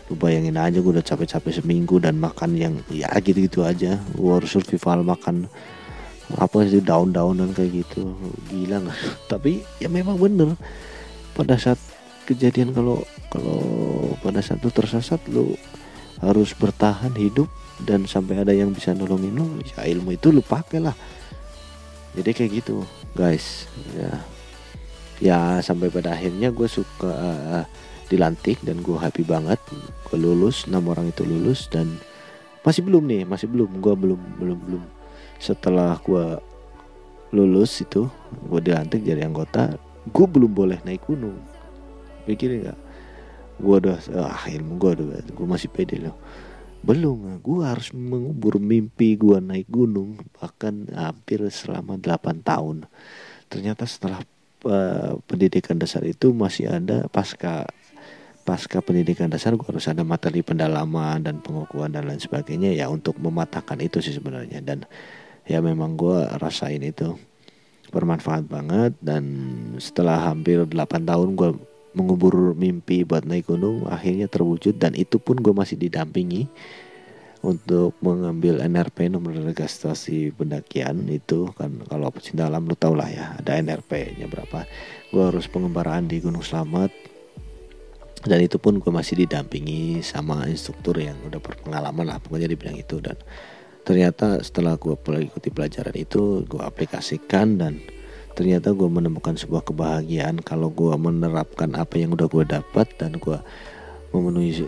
lu 0.10 0.18
bayangin 0.18 0.58
aja 0.58 0.82
gue 0.82 0.90
udah 0.90 1.06
capek-capek 1.06 1.62
seminggu 1.62 2.02
dan 2.02 2.18
makan 2.18 2.58
yang 2.58 2.74
ya 2.90 3.14
gitu-gitu 3.22 3.62
aja 3.62 4.02
gue 4.18 4.32
harus 4.34 4.50
survival 4.50 5.06
makan. 5.06 5.46
Apa 6.30 6.62
sih 6.70 6.82
daun-daunan 6.82 7.58
kayak 7.58 7.86
gitu 7.86 8.14
gila 8.50 8.86
nggak? 8.86 8.98
Tapi 9.32 9.62
ya 9.78 9.90
memang 9.90 10.18
bener 10.18 10.58
pada 11.38 11.58
saat 11.62 11.78
kejadian 12.26 12.74
kalau 12.74 13.06
kalau 13.30 13.62
pada 14.22 14.42
saat 14.42 14.62
lu 14.66 14.74
tersesat 14.74 15.22
lu 15.30 15.54
harus 16.22 16.54
bertahan 16.58 17.14
hidup 17.14 17.50
dan 17.84 18.04
sampai 18.04 18.44
ada 18.44 18.52
yang 18.52 18.76
bisa 18.76 18.92
nolongin 18.92 19.36
lu 19.36 19.46
ya 19.64 19.88
ilmu 19.88 20.16
itu 20.16 20.32
lu 20.32 20.44
pakai 20.44 20.84
lah. 20.84 20.96
Jadi 22.18 22.30
kayak 22.36 22.52
gitu 22.64 22.84
guys. 23.16 23.70
Ya. 23.96 24.12
Ya 25.20 25.40
sampai 25.60 25.92
pada 25.92 26.16
akhirnya 26.16 26.48
gue 26.52 26.68
suka 26.68 27.12
uh, 27.12 27.66
dilantik 28.08 28.60
dan 28.64 28.80
gue 28.84 28.96
happy 28.96 29.24
banget. 29.24 29.60
Gue 30.08 30.18
lulus 30.20 30.68
enam 30.68 30.88
orang 30.92 31.12
itu 31.12 31.24
lulus 31.24 31.68
dan 31.72 32.00
masih 32.64 32.84
belum 32.84 33.04
nih 33.08 33.24
masih 33.24 33.48
belum. 33.48 33.80
Gue 33.80 33.94
belum 33.96 34.20
belum 34.40 34.60
belum. 34.68 34.84
Setelah 35.40 36.00
gue 36.04 36.40
lulus 37.32 37.80
itu 37.84 38.10
gue 38.50 38.60
dilantik 38.64 39.06
jadi 39.06 39.30
anggota 39.30 39.78
gue 40.10 40.26
belum 40.28 40.52
boleh 40.52 40.80
naik 40.84 41.08
gunung. 41.08 41.38
Pikirin 42.28 42.68
nggak? 42.68 42.80
Gue 43.60 43.76
udah 43.76 43.98
ah 44.16 44.44
ilmu 44.48 44.80
gue 44.80 44.90
udah 45.00 45.06
gue 45.24 45.48
masih 45.48 45.68
pede 45.72 46.00
loh 46.00 46.16
belum 46.80 47.44
gue 47.44 47.62
harus 47.64 47.92
mengubur 47.92 48.58
mimpi 48.58 49.20
gue 49.20 49.44
naik 49.44 49.68
gunung 49.68 50.16
bahkan 50.40 50.88
hampir 50.96 51.44
selama 51.52 52.00
8 52.00 52.40
tahun. 52.40 52.88
Ternyata 53.52 53.84
setelah 53.84 54.24
uh, 54.64 55.20
pendidikan 55.28 55.76
dasar 55.76 56.08
itu 56.08 56.32
masih 56.32 56.72
ada 56.72 57.06
pasca 57.12 57.68
pasca 58.48 58.82
pendidikan 58.82 59.30
dasar 59.30 59.54
gue 59.54 59.68
harus 59.68 59.86
ada 59.86 60.02
materi 60.02 60.42
pendalaman 60.42 61.22
dan 61.22 61.38
pengukuhan 61.44 61.94
dan 61.94 62.10
lain 62.10 62.18
sebagainya 62.18 62.74
ya 62.74 62.90
untuk 62.90 63.20
mematahkan 63.20 63.78
itu 63.84 64.00
sih 64.00 64.16
sebenarnya. 64.16 64.64
Dan 64.64 64.88
ya 65.46 65.60
memang 65.60 66.00
gue 66.00 66.26
rasain 66.40 66.82
itu 66.82 67.20
bermanfaat 67.90 68.46
banget 68.46 68.94
dan 69.02 69.26
setelah 69.82 70.32
hampir 70.32 70.62
8 70.64 71.10
tahun 71.10 71.30
gue 71.34 71.50
mengubur 71.98 72.54
mimpi 72.54 73.02
buat 73.02 73.26
naik 73.26 73.50
gunung 73.50 73.90
akhirnya 73.90 74.30
terwujud 74.30 74.78
dan 74.78 74.94
itu 74.94 75.18
pun 75.18 75.42
gue 75.42 75.54
masih 75.54 75.76
didampingi 75.76 76.46
untuk 77.40 77.96
mengambil 78.04 78.60
NRP 78.60 79.08
nomor 79.08 79.32
registrasi 79.32 80.36
pendakian 80.36 81.08
itu. 81.08 81.48
Kan 81.56 81.80
kalau 81.88 82.12
pecinta 82.12 82.48
alam 82.48 82.68
lu 82.68 82.76
tau 82.76 82.96
lah 82.96 83.08
ya 83.08 83.26
ada 83.40 83.56
NRP 83.60 84.20
nya 84.20 84.28
berapa. 84.28 84.68
Gue 85.12 85.24
harus 85.24 85.48
pengembaraan 85.48 86.12
di 86.12 86.20
Gunung 86.20 86.44
Slamet. 86.44 86.92
Dan 88.20 88.44
itu 88.44 88.60
pun 88.60 88.84
gue 88.84 88.92
masih 88.92 89.24
didampingi 89.24 90.04
sama 90.04 90.44
instruktur 90.52 91.00
yang 91.00 91.16
udah 91.24 91.40
berpengalaman 91.40 92.04
lah 92.04 92.20
pokoknya 92.20 92.52
di 92.52 92.60
bidang 92.60 92.76
itu. 92.76 93.00
Dan 93.00 93.16
ternyata 93.88 94.44
setelah 94.44 94.76
gue 94.76 95.00
ikuti 95.24 95.48
pelajaran 95.48 95.96
itu 95.96 96.44
gue 96.44 96.60
aplikasikan 96.60 97.56
dan 97.56 97.80
ternyata 98.40 98.72
gue 98.72 98.88
menemukan 98.88 99.36
sebuah 99.36 99.68
kebahagiaan 99.68 100.40
kalau 100.40 100.72
gue 100.72 100.96
menerapkan 100.96 101.76
apa 101.76 102.00
yang 102.00 102.16
udah 102.16 102.32
gue 102.32 102.48
dapat 102.48 102.88
dan 102.96 103.20
gue 103.20 103.36
memenuhi 104.16 104.64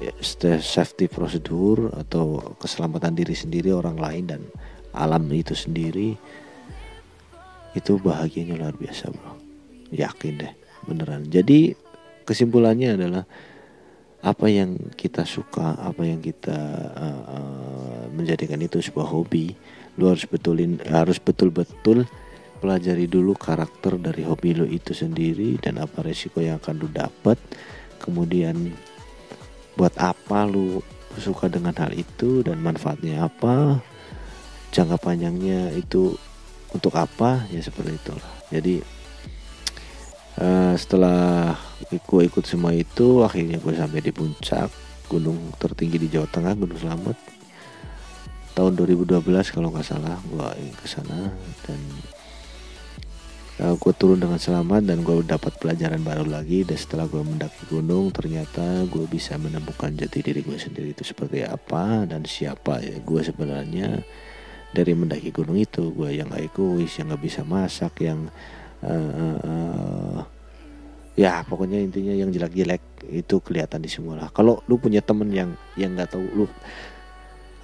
safety 0.59 1.07
prosedur 1.07 1.87
atau 1.95 2.51
keselamatan 2.59 3.15
diri 3.15 3.31
sendiri 3.31 3.71
orang 3.71 3.95
lain 3.95 4.23
dan 4.27 4.41
alam 4.91 5.23
itu 5.31 5.55
sendiri 5.55 6.19
itu 7.71 7.95
bahagianya 7.95 8.59
luar 8.59 8.75
biasa 8.75 9.07
bro. 9.07 9.39
Yakin 9.95 10.43
deh 10.43 10.53
beneran. 10.83 11.31
Jadi 11.31 11.71
kesimpulannya 12.27 12.99
adalah 12.99 13.23
apa 14.19 14.51
yang 14.51 14.75
kita 14.99 15.23
suka 15.23 15.79
apa 15.79 16.03
yang 16.03 16.19
kita 16.19 16.59
uh, 16.91 17.23
uh, 17.23 18.03
menjadikan 18.11 18.59
itu 18.59 18.83
sebuah 18.83 19.07
hobi 19.07 19.55
lu 19.95 20.11
harus 20.11 20.27
betulin 20.29 20.77
harus 20.85 21.17
betul-betul 21.17 22.05
pelajari 22.61 23.09
dulu 23.09 23.33
karakter 23.33 23.97
dari 23.97 24.21
hobi 24.21 24.53
lo 24.53 24.69
itu 24.69 24.93
sendiri 24.93 25.57
dan 25.57 25.81
apa 25.81 26.05
resiko 26.05 26.37
yang 26.39 26.61
akan 26.61 26.85
lo 26.85 26.87
dapat 26.87 27.41
kemudian 27.97 28.69
buat 29.73 29.97
apa 29.97 30.45
lo 30.45 30.85
suka 31.17 31.51
dengan 31.51 31.75
hal 31.75 31.91
itu 31.91 32.45
dan 32.45 32.61
manfaatnya 32.63 33.27
apa? 33.27 33.81
Jangka 34.71 34.95
panjangnya 35.01 35.75
itu 35.75 36.15
untuk 36.71 36.95
apa? 36.95 37.43
Ya 37.51 37.59
seperti 37.59 37.99
itulah. 37.99 38.31
Jadi 38.47 38.79
uh, 40.39 40.73
setelah 40.79 41.57
gue 41.91 42.21
ikut 42.23 42.45
semua 42.47 42.71
itu 42.71 43.25
akhirnya 43.25 43.59
gue 43.59 43.73
sampai 43.75 43.99
di 43.99 44.11
puncak 44.15 44.71
gunung 45.11 45.51
tertinggi 45.59 45.99
di 45.99 46.07
Jawa 46.07 46.27
Tengah 46.31 46.55
Gunung 46.55 46.79
Selamat 46.79 47.17
tahun 48.55 48.75
2012 48.79 49.19
kalau 49.51 49.71
nggak 49.71 49.87
salah 49.87 50.19
gue 50.23 50.71
ke 50.79 50.87
sana 50.87 51.31
dan 51.67 51.79
uh, 53.61 53.71
eh, 53.71 53.75
gue 53.77 53.93
turun 53.93 54.17
dengan 54.17 54.41
selamat 54.41 54.89
dan 54.89 55.05
gue 55.05 55.21
dapat 55.21 55.53
pelajaran 55.61 56.01
baru 56.01 56.25
lagi. 56.25 56.65
Dan 56.65 56.77
setelah 56.77 57.05
gue 57.05 57.21
mendaki 57.21 57.69
gunung 57.69 58.09
ternyata 58.09 58.83
gue 58.89 59.05
bisa 59.05 59.37
menemukan 59.37 59.93
jati 59.93 60.19
diri 60.25 60.41
gue 60.41 60.57
sendiri 60.57 60.97
itu 60.97 61.05
seperti 61.05 61.45
apa 61.45 62.09
dan 62.09 62.25
siapa 62.25 62.81
ya 62.81 62.97
gue 62.97 63.21
sebenarnya 63.21 64.01
dari 64.73 64.91
mendaki 64.97 65.29
gunung 65.29 65.61
itu. 65.61 65.93
Gue 65.93 66.17
yang 66.17 66.33
egois 66.33 66.91
yang 66.97 67.13
gak 67.13 67.21
bisa 67.21 67.41
masak 67.45 68.01
yang 68.01 68.27
uh, 68.81 69.37
uh, 69.45 70.19
ya 71.13 71.45
pokoknya 71.45 71.77
intinya 71.77 72.17
yang 72.17 72.33
jelek-jelek 72.33 72.81
itu 73.13 73.35
kelihatan 73.43 73.83
di 73.83 73.91
semua 73.91 74.15
lah 74.15 74.29
kalau 74.31 74.63
lu 74.71 74.79
punya 74.79 75.03
temen 75.03 75.27
yang 75.27 75.59
yang 75.75 75.91
nggak 75.91 76.15
tahu 76.15 76.23
lu 76.31 76.45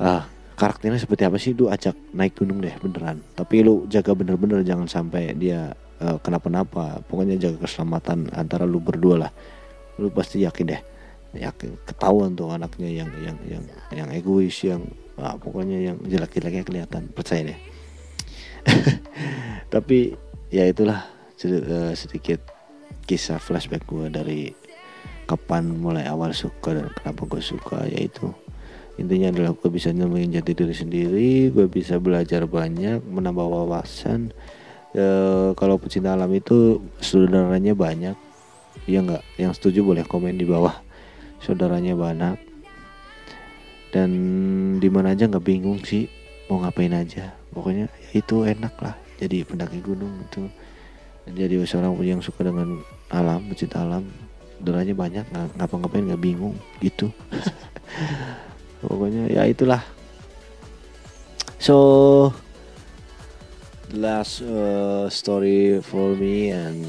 ah 0.04 0.28
karakternya 0.58 1.00
seperti 1.00 1.24
apa 1.24 1.38
sih 1.40 1.54
lu 1.54 1.70
ajak 1.70 1.94
naik 2.18 2.34
gunung 2.34 2.60
deh 2.60 2.74
beneran. 2.82 3.22
Tapi 3.38 3.62
lu 3.62 3.86
jaga 3.86 4.18
bener-bener 4.18 4.66
jangan 4.66 4.90
sampai 4.90 5.38
dia 5.38 5.78
uh, 6.02 6.18
kenapa-napa. 6.22 7.02
Pokoknya 7.06 7.38
jaga 7.38 7.66
keselamatan 7.66 8.32
antara 8.34 8.64
lu 8.66 8.82
berdua 8.82 9.28
lah. 9.28 9.32
Lu 9.98 10.10
pasti 10.14 10.44
yakin 10.44 10.66
deh. 10.68 10.82
Yakin 11.38 11.78
ketahuan 11.86 12.34
tuh 12.34 12.50
anaknya 12.50 12.90
yang 13.04 13.10
yang 13.22 13.38
yang 13.46 13.64
yang 13.94 14.10
egois 14.16 14.58
yang 14.64 14.82
ah, 15.20 15.36
pokoknya 15.38 15.94
yang 15.94 15.98
jelek-jeleknya 16.02 16.64
kelihatan. 16.64 17.10
Percaya 17.12 17.54
deh. 17.54 17.60
Tapi 19.74 20.16
ya 20.50 20.64
itulah 20.66 21.06
eh, 21.44 21.94
sedikit 21.94 22.40
kisah 23.08 23.40
flashback 23.40 23.88
gue 23.88 24.08
dari 24.12 24.52
kapan 25.28 25.76
mulai 25.76 26.08
awal 26.08 26.32
suka 26.32 26.76
dan 26.76 26.88
kenapa 26.96 27.28
gue 27.28 27.44
suka 27.44 27.84
yaitu 27.88 28.32
intinya 28.96 29.30
adalah 29.30 29.52
gue 29.54 29.70
bisa 29.72 29.92
nemuin 29.92 30.40
jati 30.40 30.52
diri 30.56 30.76
sendiri 30.76 31.32
gue 31.52 31.68
bisa 31.68 32.00
belajar 32.00 32.48
banyak 32.48 33.04
menambah 33.04 33.44
wawasan 33.44 34.32
e, 34.96 35.06
kalau 35.58 35.76
pecinta 35.82 36.14
alam 36.14 36.32
itu 36.32 36.80
saudaranya 37.02 37.74
banyak. 37.74 38.16
Ya 38.88 39.04
nggak? 39.04 39.24
Yang 39.36 39.54
setuju 39.60 39.84
boleh 39.84 40.04
komen 40.08 40.40
di 40.40 40.48
bawah. 40.48 40.76
Saudaranya 41.44 41.98
banyak. 41.98 42.38
Dan 43.92 44.10
di 44.78 44.88
mana 44.92 45.16
aja 45.16 45.28
nggak 45.28 45.44
bingung 45.44 45.82
sih 45.84 46.08
mau 46.48 46.64
ngapain 46.64 46.94
aja. 46.94 47.36
Pokoknya 47.52 47.90
ya 47.90 48.10
itu 48.16 48.46
enak 48.48 48.74
lah. 48.80 48.96
Jadi 49.18 49.44
pendaki 49.44 49.82
gunung 49.82 50.14
itu. 50.24 50.48
Jadi 51.28 51.60
seorang 51.68 51.98
yang 52.06 52.24
suka 52.24 52.48
dengan 52.48 52.80
alam 53.12 53.44
pecinta 53.52 53.84
alam. 53.84 54.08
Saudaranya 54.60 54.96
banyak. 54.96 55.26
Ngapa-ngapain 55.58 56.08
nggak 56.08 56.24
bingung. 56.24 56.56
Gitu. 56.80 57.12
Pokoknya 58.86 59.28
ya 59.34 59.44
itulah. 59.50 59.82
So 61.58 62.30
last 63.96 64.44
uh, 64.44 65.08
story 65.08 65.80
for 65.80 66.16
me 66.16 66.52
and 66.52 66.84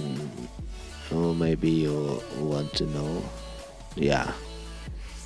oh, 1.15 1.31
maybe 1.35 1.87
you 1.87 2.19
want 2.43 2.73
to 2.75 2.85
know. 2.91 3.23
Ya 3.95 4.27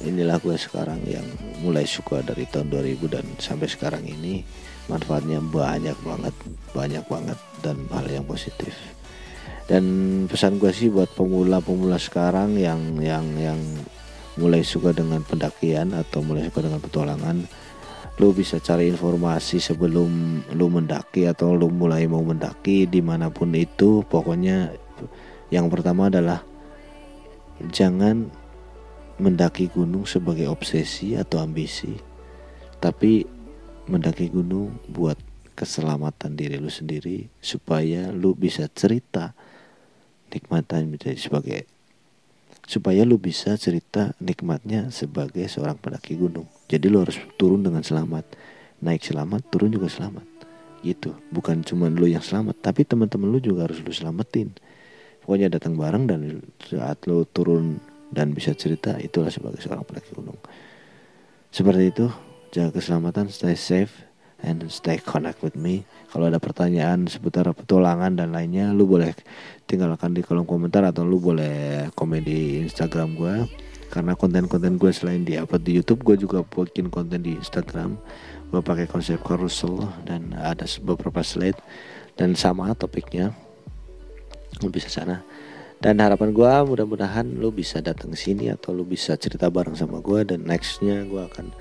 inilah 0.02 0.42
gue 0.42 0.58
sekarang 0.58 0.98
yang 1.06 1.24
mulai 1.62 1.86
suka 1.86 2.26
dari 2.26 2.44
tahun 2.50 2.74
2000 2.74 3.14
dan 3.14 3.24
sampai 3.38 3.70
sekarang 3.70 4.02
ini 4.02 4.42
manfaatnya 4.90 5.38
banyak 5.38 5.94
banget 6.02 6.34
banyak 6.74 7.04
banget 7.06 7.38
dan 7.62 7.76
hal 7.94 8.06
yang 8.10 8.26
positif. 8.26 8.74
Dan 9.70 9.84
pesan 10.26 10.58
gue 10.58 10.74
sih 10.74 10.90
buat 10.90 11.08
pemula-pemula 11.14 11.96
sekarang 11.96 12.58
yang 12.58 12.98
yang 12.98 13.24
yang 13.38 13.60
mulai 14.36 14.64
suka 14.64 14.90
dengan 14.96 15.22
pendakian 15.22 15.92
atau 15.92 16.24
mulai 16.24 16.48
suka 16.48 16.64
dengan 16.64 16.80
petualangan 16.80 17.46
lu 18.20 18.36
bisa 18.36 18.60
cari 18.60 18.92
informasi 18.92 19.56
sebelum 19.56 20.42
lu 20.52 20.66
mendaki 20.68 21.24
atau 21.24 21.56
lu 21.56 21.72
mulai 21.72 22.04
mau 22.04 22.20
mendaki 22.20 22.84
di 22.84 23.00
mana 23.00 23.32
pun 23.32 23.56
itu 23.56 24.04
pokoknya 24.04 24.76
yang 25.48 25.72
pertama 25.72 26.12
adalah 26.12 26.44
jangan 27.72 28.28
mendaki 29.16 29.72
gunung 29.72 30.04
sebagai 30.04 30.44
obsesi 30.52 31.16
atau 31.16 31.40
ambisi 31.40 31.96
tapi 32.84 33.24
mendaki 33.88 34.28
gunung 34.28 34.76
buat 34.92 35.16
keselamatan 35.56 36.36
diri 36.36 36.60
lu 36.60 36.68
sendiri 36.68 37.32
supaya 37.40 38.12
lu 38.12 38.36
bisa 38.36 38.68
cerita 38.68 39.32
nikmatan 40.32 40.92
menjadi 40.92 41.16
sebagai 41.16 41.71
supaya 42.66 43.02
lu 43.02 43.18
bisa 43.18 43.58
cerita 43.58 44.14
nikmatnya 44.22 44.88
sebagai 44.94 45.44
seorang 45.50 45.78
pendaki 45.78 46.14
gunung. 46.14 46.46
Jadi 46.70 46.86
lo 46.88 47.02
harus 47.02 47.18
turun 47.34 47.62
dengan 47.62 47.82
selamat. 47.82 48.24
Naik 48.82 49.02
selamat 49.02 49.40
turun 49.50 49.70
juga 49.70 49.90
selamat. 49.90 50.26
Gitu. 50.82 51.14
Bukan 51.30 51.62
cuma 51.66 51.90
lo 51.90 52.06
yang 52.06 52.22
selamat 52.22 52.58
tapi 52.62 52.86
teman-teman 52.86 53.30
lo 53.30 53.38
juga 53.38 53.70
harus 53.70 53.82
lo 53.82 53.90
selamatin. 53.90 54.54
Pokoknya 55.22 55.54
datang 55.54 55.78
bareng 55.78 56.10
dan 56.10 56.42
saat 56.58 57.06
lo 57.06 57.22
turun 57.26 57.78
dan 58.10 58.34
bisa 58.34 58.52
cerita 58.52 58.98
itulah 58.98 59.30
sebagai 59.30 59.62
seorang 59.62 59.86
pendaki 59.86 60.10
gunung. 60.14 60.38
Seperti 61.54 61.82
itu 61.94 62.06
jaga 62.52 62.78
keselamatan 62.78 63.32
stay 63.32 63.56
safe 63.56 64.11
and 64.42 64.66
stay 64.68 64.98
connect 64.98 65.40
with 65.40 65.54
me. 65.54 65.86
Kalau 66.10 66.28
ada 66.28 66.42
pertanyaan 66.42 67.08
seputar 67.08 67.48
petualangan 67.54 68.18
dan 68.18 68.34
lainnya 68.34 68.74
lu 68.74 68.84
boleh 68.84 69.14
tinggalkan 69.64 70.12
di 70.12 70.20
kolom 70.20 70.44
komentar 70.44 70.84
atau 70.84 71.06
lu 71.06 71.22
boleh 71.22 71.88
komen 71.94 72.20
di 72.20 72.60
Instagram 72.66 73.16
gue 73.16 73.34
karena 73.92 74.16
konten-konten 74.16 74.80
gue 74.80 74.88
selain 74.88 75.20
di 75.20 75.36
upload 75.36 75.68
di 75.68 75.76
YouTube 75.76 76.00
gue 76.00 76.16
juga 76.24 76.40
bikin 76.40 76.88
konten 76.88 77.20
di 77.20 77.36
Instagram. 77.36 78.00
Gue 78.48 78.64
pakai 78.64 78.88
konsep 78.88 79.20
carousel 79.20 79.84
dan 80.08 80.32
ada 80.32 80.64
beberapa 80.80 81.20
slide. 81.20 81.60
Dan 82.16 82.32
sama 82.32 82.72
topiknya. 82.72 83.36
Lu 84.64 84.72
bisa 84.72 84.88
sana. 84.88 85.20
Dan 85.82 86.00
harapan 86.00 86.32
gue 86.32 86.52
mudah-mudahan 86.72 87.36
lu 87.36 87.52
bisa 87.52 87.84
datang 87.84 88.16
sini 88.16 88.48
atau 88.48 88.72
lu 88.72 88.88
bisa 88.88 89.12
cerita 89.20 89.52
bareng 89.52 89.76
sama 89.76 90.00
gue 90.00 90.24
dan 90.24 90.46
nextnya 90.46 91.04
gue 91.04 91.18
akan 91.28 91.52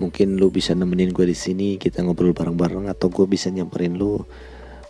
mungkin 0.00 0.40
lu 0.40 0.48
bisa 0.48 0.72
nemenin 0.72 1.12
gue 1.12 1.28
di 1.28 1.36
sini 1.36 1.76
kita 1.76 2.00
ngobrol 2.00 2.32
bareng-bareng 2.32 2.88
atau 2.88 3.12
gue 3.12 3.28
bisa 3.28 3.52
nyamperin 3.52 3.94
lu. 3.94 4.24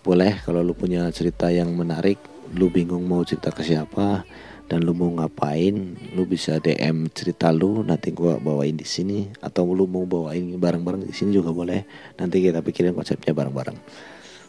Boleh 0.01 0.41
kalau 0.47 0.65
lu 0.65 0.73
punya 0.73 1.11
cerita 1.13 1.53
yang 1.53 1.75
menarik 1.77 2.17
lu 2.57 2.73
bingung 2.73 3.05
mau 3.05 3.21
cerita 3.27 3.53
ke 3.53 3.61
siapa 3.61 4.25
dan 4.71 4.87
lu 4.87 4.95
mau 4.95 5.11
ngapain 5.11 5.75
lu 6.15 6.23
bisa 6.25 6.63
DM 6.63 7.11
cerita 7.11 7.51
lu 7.51 7.83
nanti 7.83 8.15
gue 8.15 8.39
bawain 8.39 8.75
di 8.79 8.87
sini 8.87 9.29
atau 9.43 9.67
lu 9.67 9.85
mau 9.91 10.07
bawain 10.07 10.57
bareng-bareng 10.57 11.05
di 11.05 11.13
sini 11.13 11.37
juga 11.37 11.53
boleh. 11.53 11.85
Nanti 12.17 12.41
kita 12.41 12.63
pikirin 12.65 12.95
konsepnya 12.95 13.35
bareng-bareng. 13.35 13.77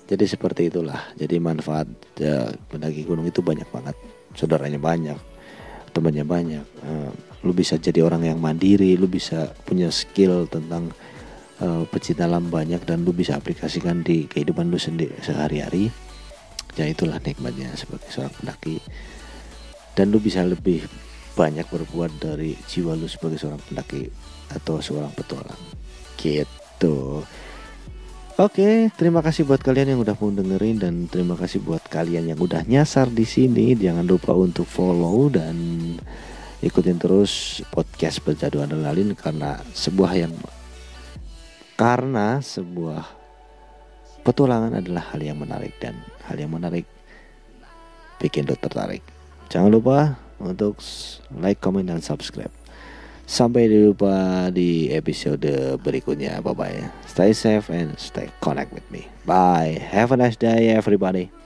Jadi 0.07 0.23
seperti 0.29 0.69
itulah. 0.69 1.11
Jadi 1.17 1.41
manfaat 1.41 1.89
ya, 2.15 2.47
mendaki 2.71 3.03
gunung 3.03 3.25
itu 3.25 3.41
banyak 3.41 3.67
banget. 3.73 3.97
Saudaranya 4.37 4.79
banyak 4.79 5.31
temannya 5.91 6.23
banyak 6.23 6.65
uh, 6.87 7.11
lu 7.41 7.51
bisa 7.57 7.77
jadi 7.77 8.05
orang 8.05 8.25
yang 8.25 8.37
mandiri 8.37 8.93
lu 8.97 9.09
bisa 9.09 9.49
punya 9.65 9.89
skill 9.89 10.45
tentang 10.45 10.93
uh, 11.61 11.83
pecinta 11.89 12.29
alam 12.29 12.49
banyak 12.53 12.85
dan 12.85 13.01
lu 13.01 13.11
bisa 13.11 13.37
aplikasikan 13.37 14.05
di 14.05 14.29
kehidupan 14.29 14.69
lu 14.69 14.77
sendiri 14.77 15.17
sehari-hari 15.25 15.89
ya 16.75 16.87
itulah 16.87 17.19
nikmatnya 17.19 17.71
sebagai 17.75 18.07
seorang 18.11 18.33
pendaki. 18.39 18.79
Dan 19.91 20.15
lu 20.15 20.23
bisa 20.23 20.43
lebih 20.47 20.87
banyak 21.35 21.67
berbuat 21.67 22.19
dari 22.19 22.55
jiwa 22.67 22.95
lu 22.95 23.07
sebagai 23.07 23.39
seorang 23.39 23.59
pendaki 23.59 24.07
atau 24.51 24.79
seorang 24.79 25.11
petualang. 25.11 25.59
Gitu. 26.15 27.23
Oke, 28.39 28.89
terima 28.95 29.19
kasih 29.21 29.43
buat 29.43 29.59
kalian 29.59 29.93
yang 29.93 30.01
udah 30.01 30.15
mau 30.17 30.31
dengerin 30.31 30.77
dan 30.81 30.93
terima 31.11 31.35
kasih 31.35 31.61
buat 31.61 31.83
kalian 31.91 32.31
yang 32.31 32.39
udah 32.39 32.63
nyasar 32.63 33.11
di 33.11 33.27
sini. 33.27 33.75
Jangan 33.75 34.07
lupa 34.07 34.31
untuk 34.31 34.65
follow 34.65 35.27
dan 35.27 35.55
ikutin 36.61 37.01
terus 37.01 37.65
podcast 37.73 38.21
Berjadu 38.21 38.61
Adrenalin 38.61 39.17
karena 39.17 39.57
sebuah 39.73 40.13
yang 40.13 40.33
karena 41.73 42.37
sebuah 42.37 43.01
petualangan 44.21 44.77
adalah 44.77 45.09
hal 45.09 45.21
yang 45.25 45.41
menarik 45.41 45.73
dan 45.81 45.97
hal 46.29 46.37
yang 46.37 46.53
menarik 46.53 46.85
bikin 48.21 48.45
lo 48.45 48.53
tertarik. 48.53 49.01
Jangan 49.49 49.73
lupa 49.73 50.21
untuk 50.37 50.77
like, 51.33 51.57
comment, 51.57 51.89
dan 51.89 52.05
subscribe. 52.05 52.53
Sampai 53.25 53.65
jumpa 53.65 54.49
di 54.53 54.93
episode 54.93 55.79
berikutnya. 55.81 56.43
Bye 56.45 56.53
bye. 56.53 56.81
Stay 57.09 57.33
safe 57.33 57.73
and 57.73 57.97
stay 57.97 58.29
connect 58.43 58.69
with 58.75 58.85
me. 58.93 59.09
Bye. 59.25 59.81
Have 59.89 60.13
a 60.13 60.17
nice 60.19 60.37
day, 60.37 60.69
everybody. 60.69 61.40